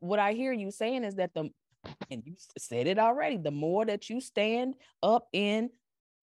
[0.00, 1.50] what i hear you saying is that the
[2.10, 5.70] and you said it already the more that you stand up in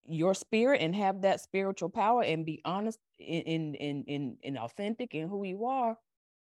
[0.08, 4.58] your spirit and have that spiritual power and be honest in in in in, in
[4.58, 5.98] authentic in who you are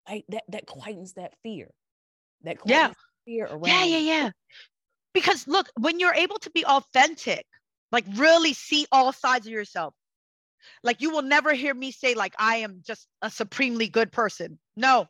[0.08, 1.70] like that that quietens that fear
[2.42, 2.92] that Yeah.
[3.24, 4.30] fear around Yeah, yeah, yeah.
[5.14, 7.46] Because look, when you're able to be authentic,
[7.92, 9.94] like really see all sides of yourself,
[10.82, 14.58] like you will never hear me say, like, I am just a supremely good person.
[14.76, 15.08] No,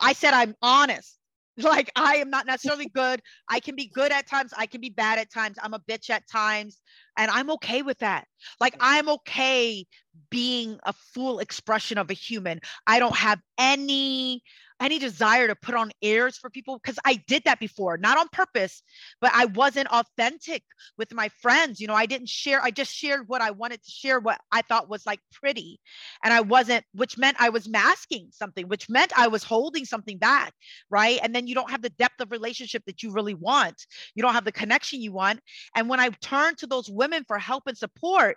[0.00, 1.18] I said I'm honest.
[1.58, 3.20] Like, I am not necessarily good.
[3.48, 4.52] I can be good at times.
[4.56, 5.58] I can be bad at times.
[5.62, 6.80] I'm a bitch at times.
[7.16, 8.26] And I'm okay with that.
[8.58, 9.86] Like, I'm okay
[10.30, 12.60] being a full expression of a human.
[12.86, 14.42] I don't have any
[14.82, 18.28] any desire to put on airs for people because I did that before, not on
[18.32, 18.82] purpose,
[19.20, 20.64] but I wasn't authentic
[20.98, 21.80] with my friends.
[21.80, 24.62] You know, I didn't share, I just shared what I wanted to share, what I
[24.62, 25.78] thought was like pretty.
[26.24, 30.18] And I wasn't, which meant I was masking something, which meant I was holding something
[30.18, 30.52] back.
[30.90, 31.20] Right.
[31.22, 33.86] And then you don't have the depth of relationship that you really want.
[34.14, 35.40] You don't have the connection you want.
[35.76, 38.36] And when I turned to those women for help and support,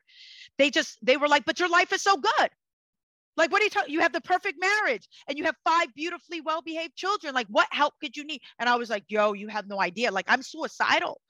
[0.58, 2.50] they just, they were like, but your life is so good.
[3.38, 3.94] Like, what are you talking?
[3.94, 7.34] You have the perfect marriage and you have five beautifully well behaved children.
[7.34, 8.42] Like, what help could you need?
[8.60, 10.12] And I was like, yo, you have no idea.
[10.12, 11.22] Like, I'm suicidal.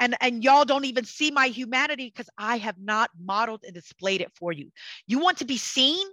[0.00, 4.20] And, and y'all don't even see my humanity because I have not modeled and displayed
[4.20, 4.70] it for you.
[5.06, 6.06] You want to be seen?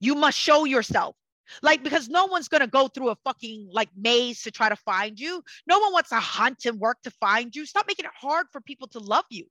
[0.00, 1.16] You must show yourself.
[1.62, 5.18] Like, because no one's to go through a fucking like maze to try to find
[5.18, 5.42] you.
[5.66, 7.66] No one wants to hunt and work to find you.
[7.66, 9.46] Stop making it hard for people to love you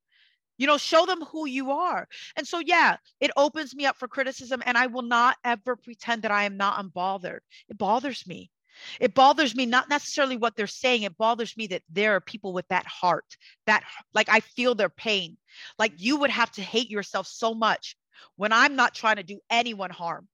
[0.61, 2.07] you know show them who you are.
[2.37, 6.21] And so yeah it opens me up for criticism and i will not ever pretend
[6.21, 7.39] that i am not unbothered.
[7.67, 8.51] It bothers me.
[8.99, 11.01] It bothers me not necessarily what they're saying.
[11.01, 13.25] It bothers me that there are people with that heart
[13.65, 15.37] that like i feel their pain.
[15.79, 17.95] Like you would have to hate yourself so much
[18.35, 20.27] when i'm not trying to do anyone harm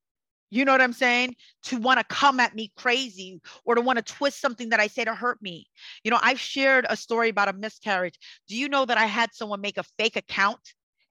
[0.50, 1.36] you know what I'm saying?
[1.64, 4.88] To want to come at me crazy or to want to twist something that I
[4.88, 5.68] say to hurt me.
[6.04, 8.18] You know, I've shared a story about a miscarriage.
[8.48, 10.62] Do you know that I had someone make a fake account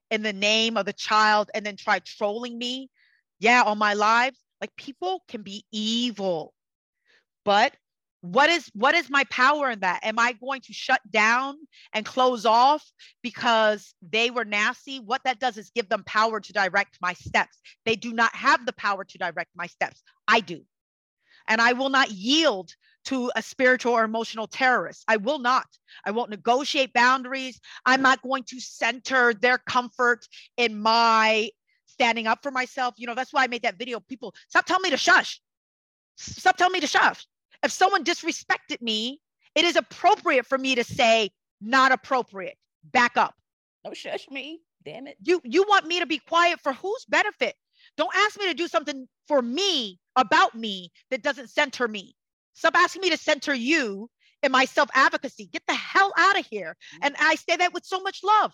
[0.09, 2.89] in the name of the child and then try trolling me?
[3.39, 4.39] Yeah, on my lives.
[4.59, 6.53] Like people can be evil.
[7.45, 7.75] But
[8.21, 9.99] what is what is my power in that?
[10.03, 11.55] Am i going to shut down
[11.93, 12.83] and close off
[13.21, 14.99] because they were nasty?
[14.99, 17.59] What that does is give them power to direct my steps.
[17.85, 20.01] They do not have the power to direct my steps.
[20.27, 20.61] I do.
[21.47, 22.73] And i will not yield
[23.05, 25.05] to a spiritual or emotional terrorist.
[25.07, 25.67] I will not.
[26.03, 27.61] I won't negotiate boundaries.
[27.85, 30.27] I'm not going to center their comfort
[30.57, 31.49] in my
[31.85, 32.95] standing up for myself.
[32.97, 33.99] You know that's why i made that video.
[33.99, 35.39] People stop telling me to shush.
[36.17, 37.25] Stop telling me to shush
[37.63, 39.19] if someone disrespected me,
[39.55, 42.57] it is appropriate for me to say, not appropriate.
[42.91, 43.35] Back up.
[43.83, 44.61] Don't shush me.
[44.85, 45.17] Damn it.
[45.21, 47.55] You you want me to be quiet for whose benefit?
[47.97, 52.15] Don't ask me to do something for me about me that doesn't center me.
[52.53, 54.09] Stop asking me to center you
[54.43, 55.49] in my self advocacy.
[55.51, 56.75] Get the hell out of here.
[56.95, 57.05] Mm-hmm.
[57.05, 58.53] And I say that with so much love.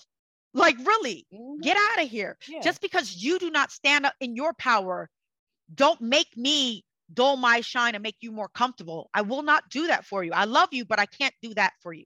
[0.54, 1.62] Like, really, mm-hmm.
[1.62, 2.38] get out of here.
[2.48, 2.62] Yeah.
[2.62, 5.10] Just because you do not stand up in your power,
[5.74, 9.10] don't make me dull my shine and make you more comfortable.
[9.14, 10.32] I will not do that for you.
[10.34, 12.06] I love you, but I can't do that for you.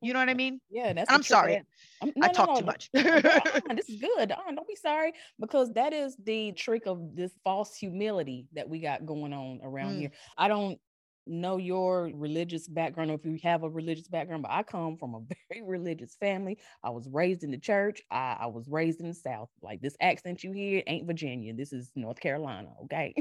[0.00, 0.38] You know what I mm-hmm.
[0.38, 0.60] mean?
[0.70, 1.12] Yeah, that's.
[1.12, 1.62] I'm sorry.
[2.02, 2.90] I'm, no, I talk no, too much.
[2.92, 4.28] this is good.
[4.28, 9.06] don't be sorry because that is the trick of this false humility that we got
[9.06, 10.00] going on around mm.
[10.00, 10.10] here.
[10.36, 10.78] I don't
[11.26, 15.14] know your religious background or if you have a religious background, but I come from
[15.14, 16.58] a very religious family.
[16.82, 18.02] I was raised in the church.
[18.10, 19.48] I, I was raised in the South.
[19.62, 21.54] Like this accent you hear ain't Virginia.
[21.54, 22.68] This is North Carolina.
[22.84, 23.14] Okay.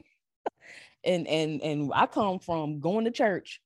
[1.03, 3.61] And and and I come from going to church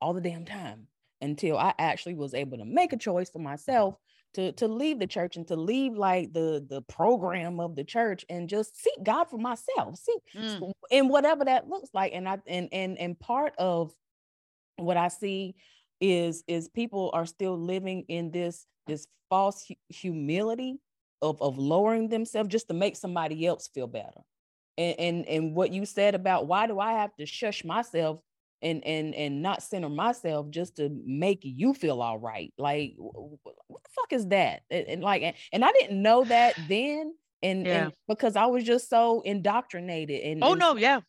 [0.00, 0.86] all the damn time
[1.20, 3.96] until I actually was able to make a choice for myself
[4.34, 8.24] to to leave the church and to leave like the the program of the church
[8.28, 9.96] and just seek God for myself.
[9.96, 10.72] See, mm.
[10.90, 12.12] and whatever that looks like.
[12.14, 13.92] And I and and and part of
[14.76, 15.54] what I see
[16.00, 20.76] is is people are still living in this this false humility
[21.22, 24.20] of of lowering themselves just to make somebody else feel better
[24.78, 28.20] and, and and what you said about why do I have to shush myself
[28.62, 32.52] and and and not center myself just to make you feel all right?
[32.58, 34.62] Like what the fuck is that?
[34.70, 37.84] And, and like and, and I didn't know that then and, yeah.
[37.84, 41.00] and because I was just so indoctrinated and oh and, no yeah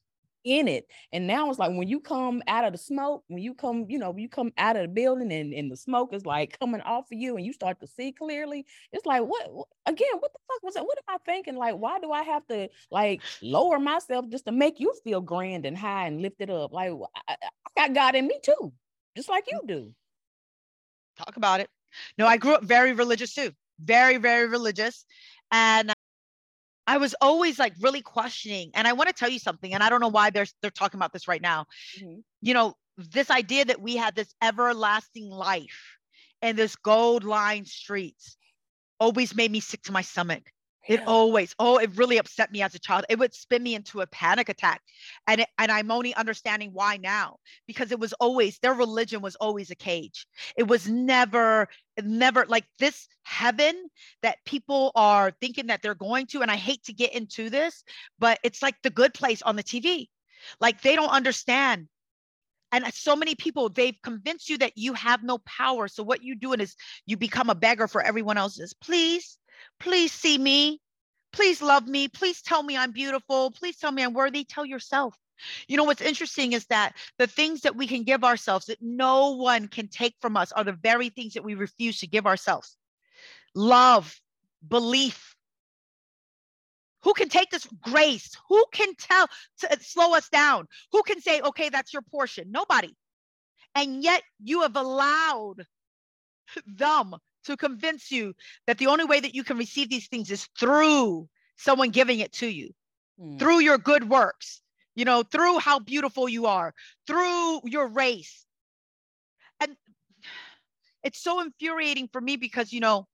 [0.47, 0.88] in it.
[1.12, 3.99] And now it's like when you come out of the smoke, when you come, you
[3.99, 7.05] know, you come out of the building and, and the smoke is like coming off
[7.12, 8.65] of you and you start to see clearly.
[8.93, 9.45] It's like, what
[9.86, 10.86] again, what the fuck was that?
[10.86, 11.55] What am I thinking?
[11.55, 15.65] Like, why do I have to like lower myself just to make you feel grand
[15.65, 16.71] and high and lifted up?
[16.71, 16.91] Like,
[17.27, 18.71] I, I got God in me too,
[19.15, 19.91] just like you do.
[21.17, 21.69] Talk about it.
[22.17, 25.05] No, I grew up very religious too, very, very religious.
[25.51, 25.91] And
[26.88, 28.71] I was always like really questioning.
[28.73, 30.97] And I want to tell you something, and I don't know why they're they're talking
[30.97, 31.65] about this right now.
[32.00, 32.19] Mm-hmm.
[32.41, 35.97] You know, this idea that we had this everlasting life
[36.41, 38.38] and this gold lined streets
[39.00, 40.43] always made me sick to my stomach.
[40.88, 43.06] It always, oh, it really upset me as a child.
[43.10, 44.82] It would spin me into a panic attack.
[45.28, 49.36] And it, and I'm only understanding why now because it was always their religion was
[49.36, 50.28] always a cage.
[50.56, 51.67] It was never
[52.02, 53.89] never like this heaven
[54.21, 57.84] that people are thinking that they're going to and I hate to get into this,
[58.19, 60.08] but it's like the good place on the TV.
[60.60, 61.88] Like they don't understand
[62.71, 66.36] and so many people they've convinced you that you have no power so what you
[66.36, 66.75] doing is
[67.06, 69.38] you become a beggar for everyone else's please
[69.80, 70.80] please see me
[71.38, 72.08] Please love me.
[72.08, 73.52] Please tell me I'm beautiful.
[73.52, 74.44] Please tell me I'm worthy.
[74.44, 75.15] Tell yourself.
[75.67, 79.36] You know, what's interesting is that the things that we can give ourselves that no
[79.36, 82.75] one can take from us are the very things that we refuse to give ourselves
[83.54, 84.19] love,
[84.67, 85.36] belief.
[87.04, 88.32] Who can take this grace?
[88.50, 89.28] Who can tell
[89.60, 90.65] to uh, slow us down?
[90.92, 92.50] Who can say, okay, that's your portion?
[92.50, 92.96] Nobody.
[93.75, 95.65] And yet you have allowed
[96.65, 97.15] them
[97.48, 98.33] to convince you
[98.67, 101.27] that the only way that you can receive these things is through
[101.58, 102.71] someone giving it to you,
[103.19, 103.39] mm.
[103.39, 104.62] through your good works,
[104.95, 106.73] you know, through how beautiful you are,
[107.08, 108.45] through your race.
[109.60, 109.75] And
[111.04, 113.08] it's so infuriating for me because, you know,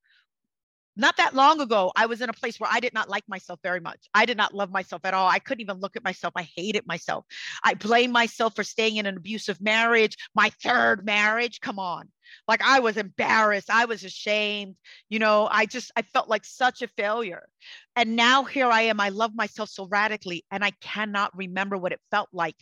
[0.96, 3.60] not that long ago, I was in a place where I did not like myself
[3.64, 4.08] very much.
[4.14, 5.28] I did not love myself at all.
[5.28, 6.34] I couldn't even look at myself.
[6.36, 7.26] I hated myself.
[7.64, 11.62] I blamed myself for staying in an abusive marriage, my third marriage.
[11.62, 12.10] Come on.
[12.48, 13.70] Like I was embarrassed.
[13.72, 14.76] I was ashamed.
[15.10, 17.48] You know, I just, I felt like such a failure.
[17.96, 19.00] And now here I am.
[19.00, 22.56] I love myself so radically, and I cannot remember what it felt like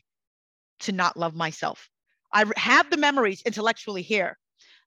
[0.82, 1.89] to not love myself.
[2.34, 4.38] I have the memories intellectually here,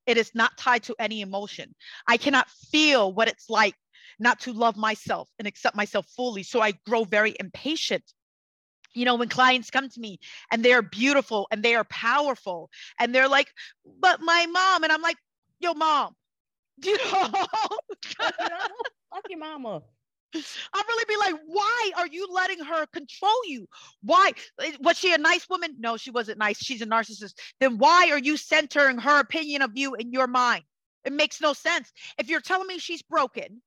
[0.07, 1.75] it is not tied to any emotion.
[2.07, 3.75] I cannot feel what it's like
[4.19, 6.43] not to love myself and accept myself fully.
[6.43, 8.05] So I grow very impatient.
[8.95, 10.21] You know, when clients come to me
[10.53, 13.49] and they're beautiful and they are powerful and they're like,
[14.01, 15.17] but my mom, and I'm like,
[15.59, 16.15] yo, mom,
[16.85, 17.29] you know?
[19.13, 19.83] Fuck your mama.
[20.73, 23.67] I'll really be like, why are you letting her control you?
[24.03, 25.77] Why eh, was she a nice woman?
[25.79, 26.59] No, she wasn't nice.
[26.59, 27.35] She's a narcissist.
[27.61, 30.65] Then why are you centering her opinion of you in your mind?
[31.05, 31.93] It makes no sense.
[32.19, 33.63] If you're telling me she's broken,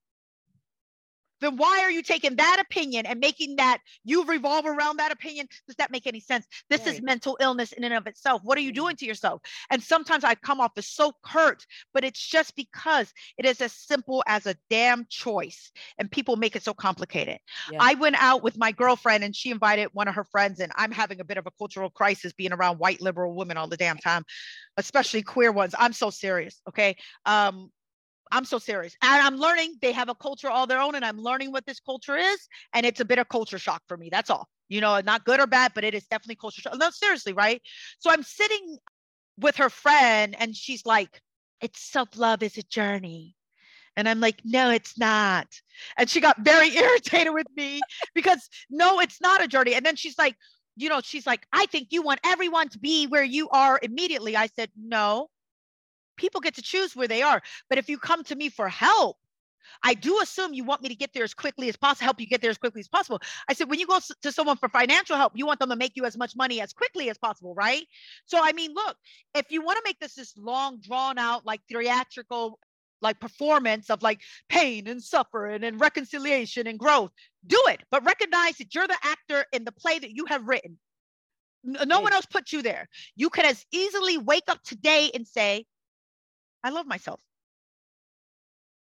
[1.42, 5.48] then why are you taking that opinion and making that you revolve around that opinion?
[5.68, 6.48] Does that make any sense?
[6.70, 6.96] This right.
[6.96, 8.42] is mental illness in and of itself.
[8.44, 9.42] What are you doing to yourself?
[9.70, 13.74] And sometimes I come off as so curt, but it's just because it is as
[13.74, 17.40] simple as a damn choice and people make it so complicated.
[17.72, 17.80] Yeah.
[17.82, 20.92] I went out with my girlfriend and she invited one of her friends, and I'm
[20.92, 23.98] having a bit of a cultural crisis being around white liberal women all the damn
[23.98, 24.24] time,
[24.78, 25.76] especially queer ones.
[25.78, 26.62] I'm so serious.
[26.68, 26.96] Okay.
[27.26, 27.72] Um,
[28.32, 28.96] I'm so serious.
[29.02, 31.80] And I'm learning they have a culture all their own, and I'm learning what this
[31.80, 32.48] culture is.
[32.74, 34.10] And it's a bit of culture shock for me.
[34.12, 34.48] That's all.
[34.70, 36.78] You know, not good or bad, but it is definitely culture shock.
[36.78, 37.62] No, seriously, right?
[38.00, 38.78] So I'm sitting
[39.40, 41.22] with her friend, and she's like,
[41.62, 43.36] It's self love is a journey.
[43.96, 45.48] And I'm like, No, it's not.
[45.98, 47.82] And she got very irritated with me
[48.14, 49.74] because no, it's not a journey.
[49.74, 50.36] And then she's like,
[50.78, 54.38] you know, she's like, I think you want everyone to be where you are immediately.
[54.38, 55.30] I said, No,
[56.18, 57.42] people get to choose where they are.
[57.70, 59.18] But if you come to me for help,
[59.84, 62.28] I do assume you want me to get there as quickly as possible, help you
[62.28, 63.20] get there as quickly as possible.
[63.50, 65.94] I said, when you go to someone for financial help, you want them to make
[65.96, 67.86] you as much money as quickly as possible, right?
[68.26, 68.96] So, I mean, look,
[69.36, 72.60] if you want to make this this long, drawn out, like theatrical,
[73.02, 77.12] like performance of like pain and suffering and reconciliation and growth,
[77.46, 77.82] do it.
[77.92, 80.80] But recognize that you're the actor in the play that you have written.
[81.64, 82.88] No one else put you there.
[83.16, 85.66] You could as easily wake up today and say,
[86.64, 87.20] I love myself.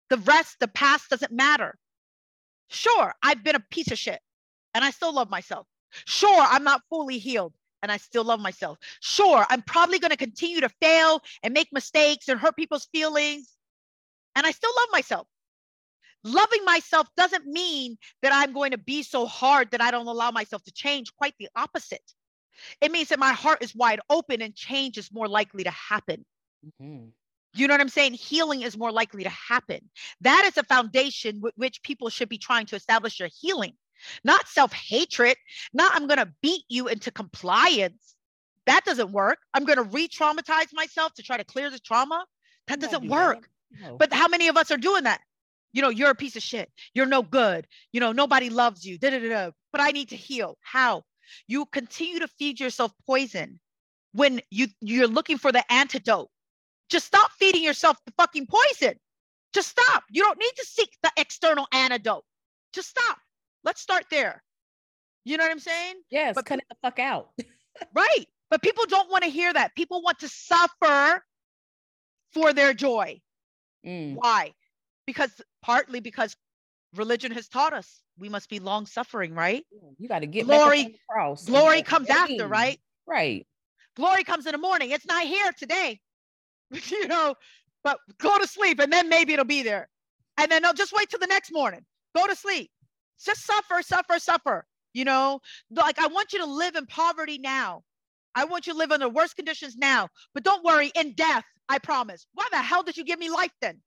[0.09, 1.77] The rest, the past doesn't matter.
[2.69, 4.19] Sure, I've been a piece of shit
[4.73, 5.67] and I still love myself.
[6.05, 8.77] Sure, I'm not fully healed and I still love myself.
[9.01, 13.57] Sure, I'm probably going to continue to fail and make mistakes and hurt people's feelings
[14.35, 15.27] and I still love myself.
[16.23, 20.29] Loving myself doesn't mean that I'm going to be so hard that I don't allow
[20.29, 21.15] myself to change.
[21.15, 22.01] Quite the opposite.
[22.81, 26.25] It means that my heart is wide open and change is more likely to happen.
[26.65, 27.05] Mm-hmm.
[27.57, 28.13] You know what I'm saying?
[28.13, 29.79] Healing is more likely to happen.
[30.21, 33.73] That is a foundation with which people should be trying to establish their healing,
[34.23, 35.37] not self hatred,
[35.73, 38.15] not I'm going to beat you into compliance.
[38.65, 39.39] That doesn't work.
[39.53, 42.25] I'm going to re traumatize myself to try to clear the trauma.
[42.67, 43.49] That doesn't do work.
[43.71, 43.89] That.
[43.89, 43.97] No.
[43.97, 45.21] But how many of us are doing that?
[45.73, 46.71] You know, you're a piece of shit.
[46.93, 47.67] You're no good.
[47.91, 48.97] You know, nobody loves you.
[48.97, 49.51] Da, da, da, da.
[49.71, 50.57] But I need to heal.
[50.61, 51.03] How?
[51.47, 53.59] You continue to feed yourself poison
[54.13, 56.29] when you you're looking for the antidote
[56.89, 58.95] just stop feeding yourself the fucking poison.
[59.53, 60.03] Just stop.
[60.09, 62.23] You don't need to seek the external antidote.
[62.73, 63.17] Just stop.
[63.63, 64.43] Let's start there.
[65.25, 65.95] You know what I'm saying?
[66.09, 67.29] Yes, but cut it the fuck out.
[67.93, 68.25] right.
[68.49, 69.75] But people don't want to hear that.
[69.75, 71.21] People want to suffer
[72.31, 73.19] for their joy.
[73.85, 74.15] Mm.
[74.15, 74.53] Why?
[75.05, 76.35] Because partly because
[76.95, 79.65] religion has taught us we must be long suffering, right?
[79.97, 80.99] You got to get glory.
[81.45, 82.79] Glory comes after, right?
[83.05, 83.45] Right.
[83.95, 84.91] Glory comes in the morning.
[84.91, 85.99] It's not here today.
[86.89, 87.35] you know,
[87.83, 89.89] but go to sleep and then maybe it'll be there.
[90.37, 91.85] And then they'll just wait till the next morning.
[92.15, 92.69] Go to sleep.
[93.23, 94.65] Just suffer, suffer, suffer.
[94.93, 95.39] You know,
[95.71, 97.83] like I want you to live in poverty now.
[98.35, 100.09] I want you to live under worse conditions now.
[100.33, 102.27] But don't worry, in death, I promise.
[102.33, 103.81] Why the hell did you give me life then?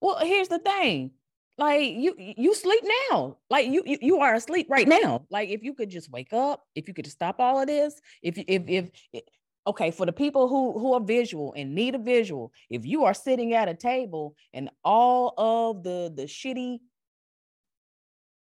[0.00, 1.12] Well, here's the thing.
[1.58, 5.62] like you you sleep now like you, you you are asleep right now like if
[5.62, 8.90] you could just wake up if you could stop all of this if if if,
[9.12, 9.22] if
[9.66, 13.14] okay for the people who who are visual and need a visual if you are
[13.14, 16.78] sitting at a table and all of the the shitty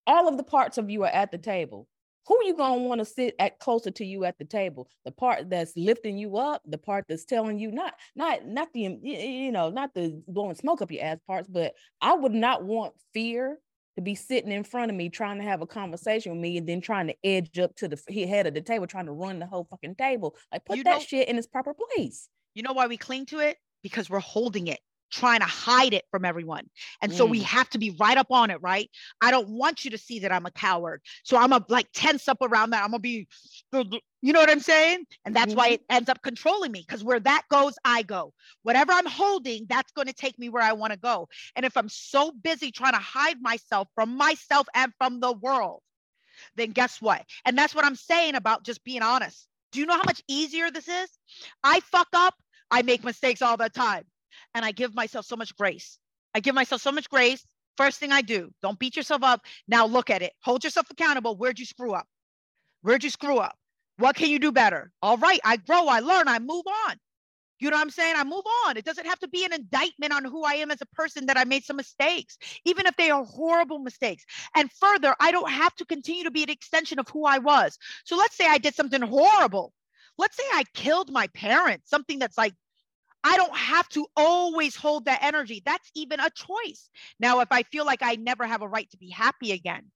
[0.06, 1.88] all of the parts of you are at the table
[2.26, 4.88] who you going to want to sit at closer to you at the table?
[5.04, 8.98] The part that's lifting you up the part that's telling you not not not the
[9.02, 12.94] you know not the blowing smoke up your ass parts but i would not want
[13.12, 13.58] fear
[13.97, 16.68] to be sitting in front of me trying to have a conversation with me and
[16.68, 19.47] then trying to edge up to the head of the table trying to run the
[19.47, 20.36] whole fucking table.
[20.53, 22.28] Like put you that know, shit in its proper place.
[22.55, 23.57] You know why we cling to it?
[23.82, 24.80] Because we're holding it
[25.11, 26.68] trying to hide it from everyone.
[27.00, 27.16] And mm.
[27.16, 27.44] so we mm.
[27.44, 28.90] have to be right up on it, right?
[29.20, 31.02] I don't want you to see that I'm a coward.
[31.22, 32.82] So I'm a like tense up around that.
[32.82, 33.28] I'm gonna be,
[33.72, 35.05] you know what I'm saying?
[35.24, 35.59] And that's mm-hmm.
[35.59, 38.32] why it ends up controlling me because where that goes, I go.
[38.62, 41.28] Whatever I'm holding, that's going to take me where I want to go.
[41.57, 45.80] And if I'm so busy trying to hide myself from myself and from the world,
[46.57, 47.22] then guess what?
[47.44, 49.46] And that's what I'm saying about just being honest.
[49.72, 51.09] Do you know how much easier this is?
[51.62, 52.34] I fuck up.
[52.70, 54.05] I make mistakes all the time
[54.55, 55.99] and I give myself so much grace.
[56.35, 57.45] I give myself so much grace.
[57.76, 59.43] First thing I do, don't beat yourself up.
[59.66, 60.32] Now look at it.
[60.43, 61.37] Hold yourself accountable.
[61.37, 62.07] Where'd you screw up?
[62.82, 63.57] Where'd you screw up?
[63.99, 64.93] What can you do better?
[65.03, 66.97] All right, I grow, I learn, I move on.
[67.61, 68.16] You know what I'm saying?
[68.16, 68.76] I move on.
[68.76, 71.39] It doesn't have to be an indictment on who I am as a person that
[71.39, 74.26] I made some mistakes, even if they are horrible mistakes.
[74.57, 77.78] And further, I don't have to continue to be an extension of who I was.
[78.05, 79.72] So let's say I did something horrible.
[80.18, 82.55] Let's say I killed my parents, something that's like
[83.24, 85.62] I don't have to always hold that energy.
[85.64, 86.90] That's even a choice.
[87.18, 89.90] Now, if I feel like I never have a right to be happy again,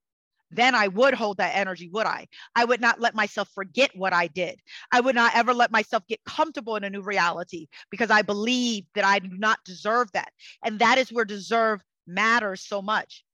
[0.51, 2.27] then I would hold that energy, would I?
[2.57, 4.61] I would not let myself forget what I did.
[4.91, 8.85] I would not ever let myself get comfortable in a new reality because I believe
[8.95, 10.33] that I do not deserve that.
[10.65, 13.25] And that is where deserve matters so much.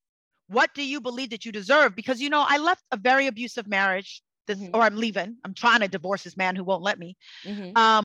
[0.49, 1.95] What do you believe that you deserve?
[1.95, 4.75] Because, you know, I left a very abusive marriage, this, mm-hmm.
[4.75, 5.37] or I'm leaving.
[5.45, 7.17] I'm trying to divorce this man who won't let me.
[7.45, 7.77] Mm-hmm.
[7.77, 8.03] Um,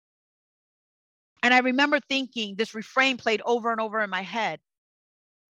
[1.43, 4.59] and I remember thinking this refrain played over and over in my head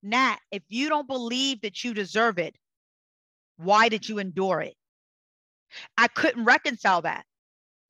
[0.02, 2.56] Nat, if you don't believe that you deserve it,
[3.56, 4.74] why did you endure it?
[5.96, 7.24] I couldn't reconcile that.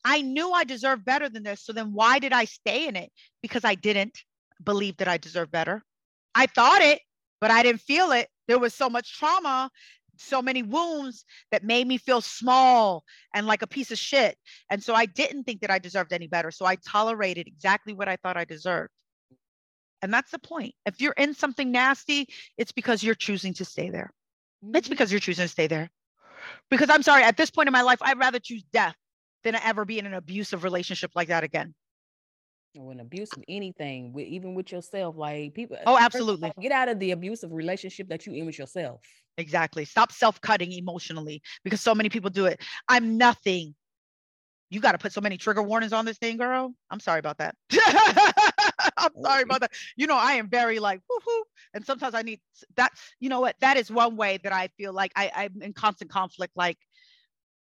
[0.04, 1.62] I knew I deserved better than this.
[1.62, 3.10] So then why did I stay in it?
[3.42, 4.18] Because I didn't
[4.62, 5.82] believe that I deserved better.
[6.34, 7.00] I thought it,
[7.40, 8.28] but I didn't feel it.
[8.46, 9.70] There was so much trauma
[10.20, 13.04] so many wounds that made me feel small
[13.34, 14.36] and like a piece of shit.
[14.70, 16.50] And so I didn't think that I deserved any better.
[16.50, 18.90] So I tolerated exactly what I thought I deserved.
[20.02, 20.74] And that's the point.
[20.86, 24.12] If you're in something nasty, it's because you're choosing to stay there.
[24.64, 24.76] Mm-hmm.
[24.76, 25.90] It's because you're choosing to stay there.
[26.70, 28.94] Because I'm sorry, at this point in my life, I'd rather choose death
[29.42, 31.74] than ever be in an abusive relationship like that again
[32.76, 35.16] or an abuse of anything, with, even with yourself.
[35.16, 35.76] Like people.
[35.86, 36.52] Oh, absolutely.
[36.60, 39.00] Get out of the abusive relationship that you in with yourself.
[39.36, 39.84] Exactly.
[39.84, 42.60] Stop self-cutting emotionally because so many people do it.
[42.88, 43.74] I'm nothing.
[44.70, 46.74] You got to put so many trigger warnings on this thing, girl.
[46.90, 47.54] I'm sorry about that.
[48.98, 49.72] I'm sorry about that.
[49.96, 51.42] You know, I am very like woohoo,
[51.72, 52.40] and sometimes I need
[52.76, 52.92] that.
[53.20, 53.56] You know what?
[53.60, 56.52] That is one way that I feel like I, I'm in constant conflict.
[56.54, 56.76] Like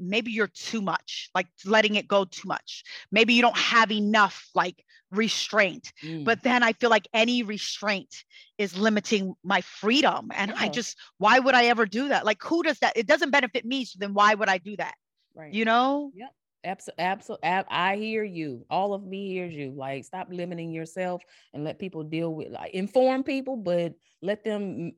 [0.02, 2.84] maybe you're too much, like letting it go too much.
[3.12, 5.92] Maybe you don't have enough like restraint.
[6.04, 6.26] Mm.
[6.26, 8.14] But then I feel like any restraint
[8.58, 10.32] is limiting my freedom.
[10.34, 10.58] And yeah.
[10.60, 12.26] I just, why would I ever do that?
[12.26, 12.98] Like, who does that?
[12.98, 13.86] It doesn't benefit me.
[13.86, 14.96] So then why would I do that?
[15.36, 15.54] Right.
[15.54, 16.12] You know?
[16.16, 16.30] Yep.
[16.64, 17.50] Absolutely, absolutely.
[17.50, 18.68] I hear you.
[18.70, 19.74] All of me hears you.
[19.76, 21.24] Like, stop limiting yourself
[21.56, 24.92] and let people deal with, like, inform people, but let them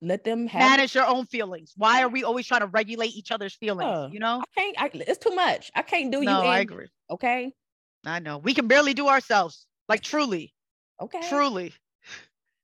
[0.00, 1.72] let them have manage your own feelings.
[1.76, 4.12] Why are we always trying to regulate each other's feelings?
[4.12, 4.80] You know, I can't.
[4.80, 5.70] I, it's too much.
[5.74, 6.44] I can't do no, you.
[6.44, 6.86] No, I agree.
[7.10, 7.52] Okay.
[8.06, 9.66] I know we can barely do ourselves.
[9.88, 10.54] Like truly.
[11.00, 11.20] Okay.
[11.28, 11.72] Truly.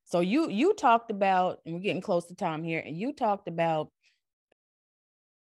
[0.04, 3.48] So you you talked about, and we're getting close to time here, and you talked
[3.48, 3.88] about.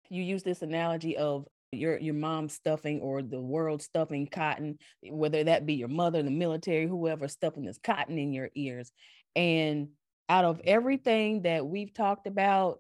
[0.10, 5.46] You use this analogy of your your mom stuffing or the world stuffing cotton, whether
[5.46, 8.92] that be your mother, the military, whoever stuffing this cotton in your ears,
[9.36, 9.88] and
[10.32, 12.80] out of everything that we've talked about,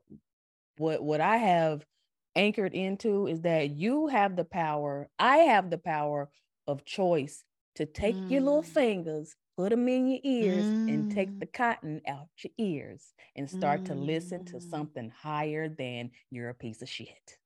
[0.77, 1.85] what what I have
[2.33, 6.29] anchored into is that you have the power, I have the power
[6.65, 7.43] of choice
[7.75, 8.31] to take mm.
[8.31, 8.67] your little mm.
[8.67, 10.93] fingers, put them in your ears, mm.
[10.93, 11.51] and take the mm.
[11.53, 13.87] cotton out your ears and start mm.
[13.87, 14.69] to listen to mm.
[14.69, 17.37] something higher than you're a piece of shit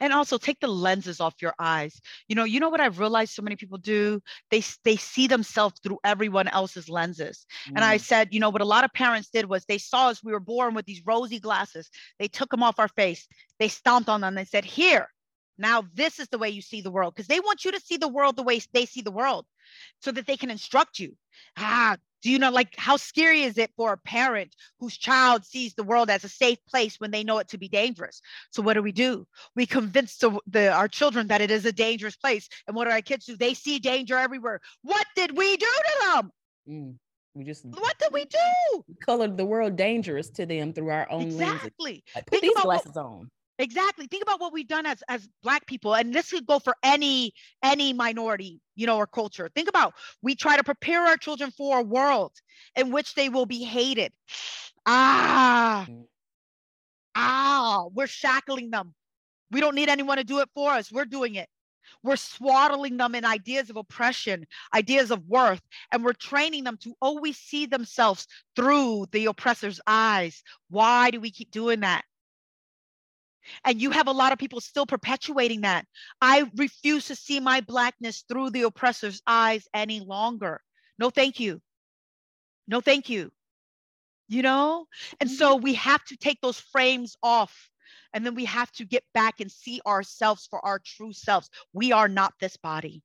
[0.00, 2.00] and also take the lenses off your eyes.
[2.28, 4.20] You know you know what i've realized so many people do?
[4.50, 7.46] They they see themselves through everyone else's lenses.
[7.68, 7.72] Mm.
[7.76, 8.00] and i mm.
[8.00, 10.40] said you know what a lot of parents did was they saw us we were
[10.40, 11.90] born with these rosy glasses.
[12.18, 13.26] They took them off our face.
[13.58, 14.38] They stomped on them.
[14.38, 15.08] And said here
[15.58, 17.96] Now, this is the way you see the world because they want you to see
[17.96, 19.46] the world the way they see the world
[20.00, 21.16] so that they can instruct you.
[21.56, 25.74] Ah, do you know, like, how scary is it for a parent whose child sees
[25.74, 28.22] the world as a safe place when they know it to be dangerous?
[28.50, 29.26] So, what do we do?
[29.54, 32.48] We convince the, the our children that it is a dangerous place.
[32.66, 33.36] And what do our kids do?
[33.36, 34.60] They see danger everywhere.
[34.82, 36.32] What did we do to them?
[36.66, 36.94] Mm,
[37.34, 38.84] we just what did we do?
[39.04, 42.04] Colored the world dangerous to them through our own exactly.
[42.14, 43.30] Like, put Think these glasses what, on.
[43.58, 44.06] Exactly.
[44.08, 47.32] Think about what we've done as as black people and this could go for any
[47.62, 49.48] any minority, you know, or culture.
[49.54, 52.32] Think about we try to prepare our children for a world
[52.74, 54.12] in which they will be hated.
[54.86, 55.86] Ah.
[55.88, 56.06] Mm.
[57.14, 58.94] Ah, we're shackling them.
[59.50, 60.90] We don't need anyone to do it for us.
[60.90, 61.48] We're doing it.
[62.02, 66.94] We're swaddling them in ideas of oppression, ideas of worth, and we're training them to
[67.00, 68.26] always see themselves
[68.56, 70.42] through the oppressor's eyes.
[70.70, 72.04] Why do we keep doing that?
[73.64, 75.86] And you have a lot of people still perpetuating that.
[76.20, 80.60] I refuse to see my blackness through the oppressor's eyes any longer.
[80.98, 81.60] No, thank you.
[82.66, 83.30] No, thank you.
[84.28, 84.86] You know?
[85.20, 85.36] And mm-hmm.
[85.36, 87.68] so we have to take those frames off.
[88.12, 91.50] And then we have to get back and see ourselves for our true selves.
[91.72, 93.02] We are not this body.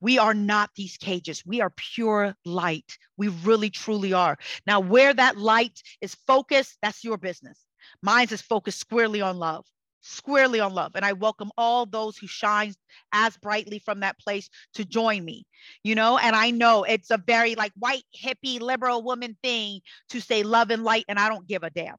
[0.00, 1.42] We are not these cages.
[1.46, 2.98] We are pure light.
[3.16, 4.36] We really, truly are.
[4.66, 7.63] Now, where that light is focused, that's your business.
[8.02, 9.64] Mine is focused squarely on love,
[10.00, 10.92] squarely on love.
[10.94, 12.74] And I welcome all those who shine
[13.12, 15.46] as brightly from that place to join me,
[15.82, 16.18] you know?
[16.18, 19.80] And I know it's a very like white, hippie, liberal woman thing
[20.10, 21.96] to say love and light, and I don't give a damn.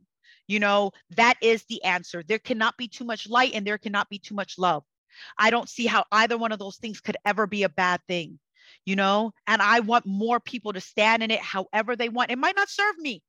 [0.48, 2.22] You know, that is the answer.
[2.22, 4.84] There cannot be too much light and there cannot be too much love.
[5.38, 8.40] I don't see how either one of those things could ever be a bad thing,
[8.86, 9.32] you know?
[9.48, 12.32] And I want more people to stand in it however they want.
[12.32, 13.24] It might not serve me.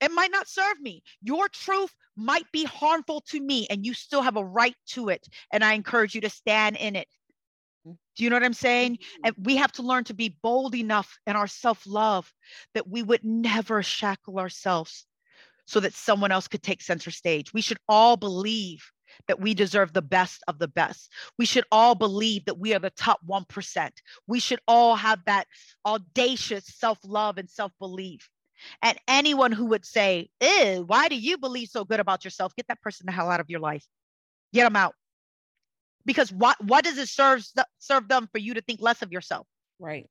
[0.00, 1.02] It might not serve me.
[1.22, 5.26] Your truth might be harmful to me, and you still have a right to it.
[5.52, 7.08] And I encourage you to stand in it.
[7.86, 7.96] Mm.
[8.16, 8.94] Do you know what I'm saying?
[8.94, 9.20] Mm-hmm.
[9.24, 12.32] And we have to learn to be bold enough in our self love
[12.74, 15.06] that we would never shackle ourselves
[15.66, 17.54] so that someone else could take center stage.
[17.54, 18.84] We should all believe
[19.28, 21.10] that we deserve the best of the best.
[21.38, 23.90] We should all believe that we are the top 1%.
[24.26, 25.46] We should all have that
[25.86, 28.28] audacious self love and self belief.
[28.82, 32.54] And anyone who would say, Ew, why do you believe so good about yourself?
[32.56, 33.86] Get that person the hell out of your life.
[34.52, 34.94] Get them out.
[36.04, 37.46] Because what what does it serve
[37.78, 39.46] serve them for you to think less of yourself?
[39.78, 40.08] Right.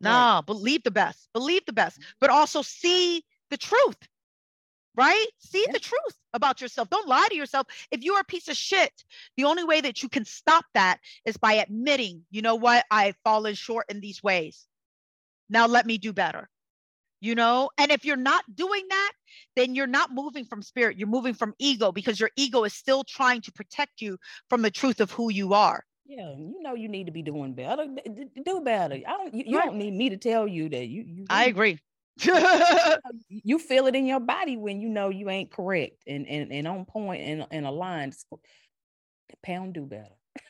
[0.00, 0.42] No, right.
[0.46, 1.28] believe the best.
[1.32, 3.96] Believe the best, but also see the truth.
[4.96, 5.26] Right?
[5.38, 5.72] See yeah.
[5.72, 6.90] the truth about yourself.
[6.90, 7.68] Don't lie to yourself.
[7.92, 8.92] If you're a piece of shit,
[9.36, 13.14] the only way that you can stop that is by admitting, you know what, I've
[13.22, 14.66] fallen short in these ways.
[15.48, 16.48] Now let me do better
[17.20, 17.70] you know?
[17.78, 19.12] And if you're not doing that
[19.56, 20.98] then you're not moving from spirit.
[20.98, 24.70] You're moving from ego because your ego is still trying to protect you from the
[24.70, 25.84] truth of who you are.
[26.06, 27.86] Yeah you know you need to be doing better.
[28.44, 28.94] Do better.
[28.94, 29.06] Mm.
[29.06, 29.66] I don't you, you right.
[29.66, 31.78] don't need me to tell you that you, you i agree.
[33.28, 36.66] You feel it in your body when you know you ain't correct and and, and
[36.66, 38.14] on point and, and aligned.
[39.42, 40.14] Pound do better.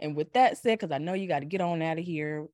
[0.00, 2.46] And with that said because i know you got to get on out of here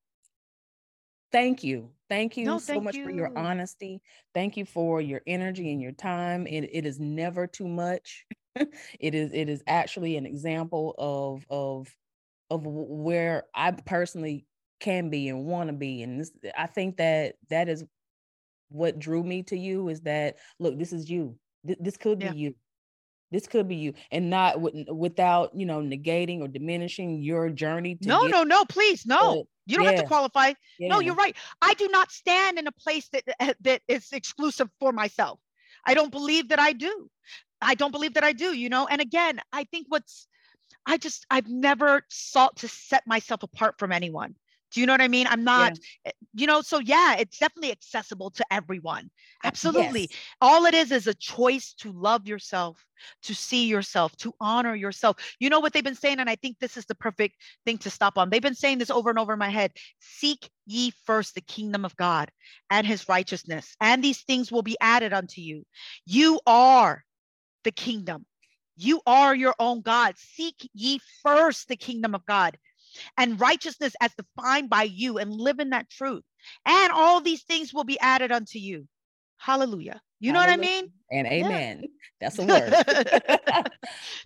[1.32, 1.90] thank you.
[2.08, 3.04] Thank you no, so much you.
[3.04, 4.00] for your honesty.
[4.34, 6.46] Thank you for your energy and your time.
[6.46, 8.26] It, it is never too much.
[8.56, 11.94] it is it is actually an example of of
[12.50, 14.46] of where I personally
[14.80, 16.02] can be and want to be.
[16.02, 17.84] And this, I think that that is
[18.68, 21.36] what drew me to you is that look, this is you.
[21.64, 22.54] This, this could be you.
[23.34, 27.98] This could be you, and not without you know negating or diminishing your journey.
[28.02, 29.48] no, no, no, please, no.
[29.66, 29.90] You don't yeah.
[29.90, 30.52] have to qualify.
[30.78, 30.86] Yeah.
[30.86, 31.34] No, you're right.
[31.60, 35.40] I do not stand in a place that eh, that is exclusive for myself.
[35.84, 37.10] I don't believe that I do.
[37.60, 38.86] I don't believe that I do, you know.
[38.86, 40.28] And again, I think what's
[40.86, 44.36] I just I've never sought to set myself apart from anyone.
[44.74, 45.28] Do you know what I mean?
[45.28, 46.10] I'm not, yeah.
[46.10, 49.08] Eh, you know, so yeah, it's definitely accessible to everyone.
[49.44, 50.00] Absolutely.
[50.10, 50.18] Yes.
[50.40, 52.84] All it is is a choice to love yourself,
[53.22, 55.16] to see yourself, to honor yourself.
[55.38, 56.18] You know what they've been saying?
[56.18, 58.30] And I think this is the perfect thing to stop on.
[58.30, 59.70] They've been saying this over and over in my head
[60.00, 62.32] Seek ye first the kingdom of God
[62.68, 65.64] and his righteousness, and these things will be added unto you.
[66.04, 67.04] You are
[67.62, 68.26] the kingdom.
[68.76, 70.14] You are your own God.
[70.18, 72.58] Seek ye first the kingdom of God
[73.16, 76.22] and righteousness as defined by you and live in that truth.
[76.66, 78.86] And all these things will be added unto you.
[79.36, 80.00] Hallelujah.
[80.20, 80.58] You know Hallelujah.
[80.58, 80.92] what I mean?
[81.10, 81.80] And amen.
[81.82, 81.88] Yeah.
[82.20, 82.72] That's a word.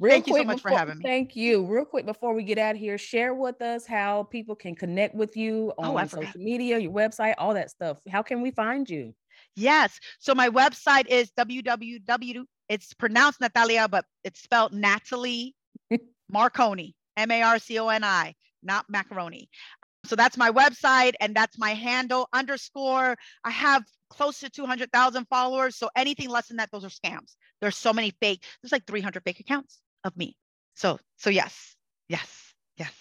[0.01, 1.03] Real thank quick you so much before, for having me.
[1.05, 1.67] Thank you.
[1.67, 5.15] Real quick before we get out of here, share with us how people can connect
[5.15, 7.99] with you oh, on oh, social media, your website, all that stuff.
[8.09, 9.15] How can we find you?
[9.57, 9.99] Yes.
[10.21, 12.45] So my website is www.
[12.69, 15.55] It's pronounced Natalia, but it's spelled Natalie
[16.31, 19.49] Marconi, M A R C O N I, not macaroni.
[20.05, 23.17] So that's my website and that's my handle underscore.
[23.45, 25.77] I have close to 200,000 followers.
[25.77, 27.35] So anything less than that, those are scams.
[27.61, 30.37] There's so many fake, there's like 300 fake accounts of me.
[30.75, 31.75] So, so yes,
[32.09, 32.93] yes, yes.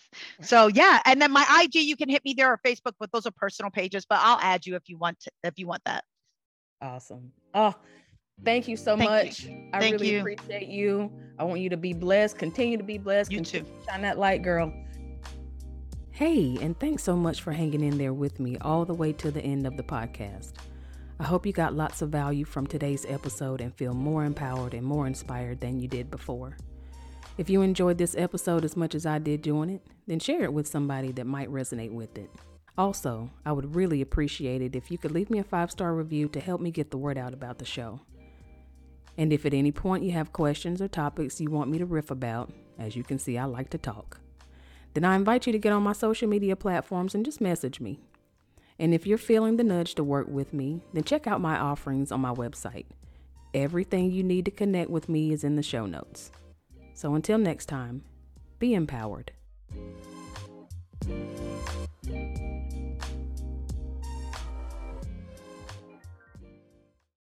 [0.42, 1.00] So yeah.
[1.06, 3.72] And then my IG, you can hit me there or Facebook, but those are personal
[3.72, 6.04] pages, but I'll add you if you want to, if you want that.
[6.82, 7.32] Awesome.
[7.54, 7.76] Oh,
[8.44, 9.44] thank you so Thank much.
[9.44, 9.70] you.
[9.74, 10.20] I Thank really you.
[10.20, 11.12] appreciate you.
[11.40, 12.38] I want you to be blessed.
[12.38, 13.32] Continue to be blessed.
[13.32, 13.80] You Continue too.
[13.86, 14.74] to Shine that light, girl.
[16.18, 19.30] Hey, and thanks so much for hanging in there with me all the way to
[19.30, 20.54] the end of the podcast.
[21.20, 24.84] I hope you got lots of value from today's episode and feel more empowered and
[24.84, 26.58] more inspired than you did before.
[27.38, 30.52] If you enjoyed this episode as much as I did doing it, then share it
[30.52, 32.32] with somebody that might resonate with it.
[32.80, 36.30] Also, I would really appreciate it if you could leave me a five star review
[36.30, 38.02] to help me get the word out about the show.
[39.20, 42.10] And if at any point you have questions or topics you want me to riff
[42.10, 44.20] about, as you can see, I like to talk,
[44.94, 48.00] then I invite you to get on my social media platforms and just message me.
[48.80, 52.12] And if you're feeling the nudge to work with me, then check out my offerings
[52.12, 52.86] on my website.
[53.54, 56.32] Everything you need to connect with me is in the show notes.
[56.94, 58.04] So until next time,
[58.60, 59.32] be empowered.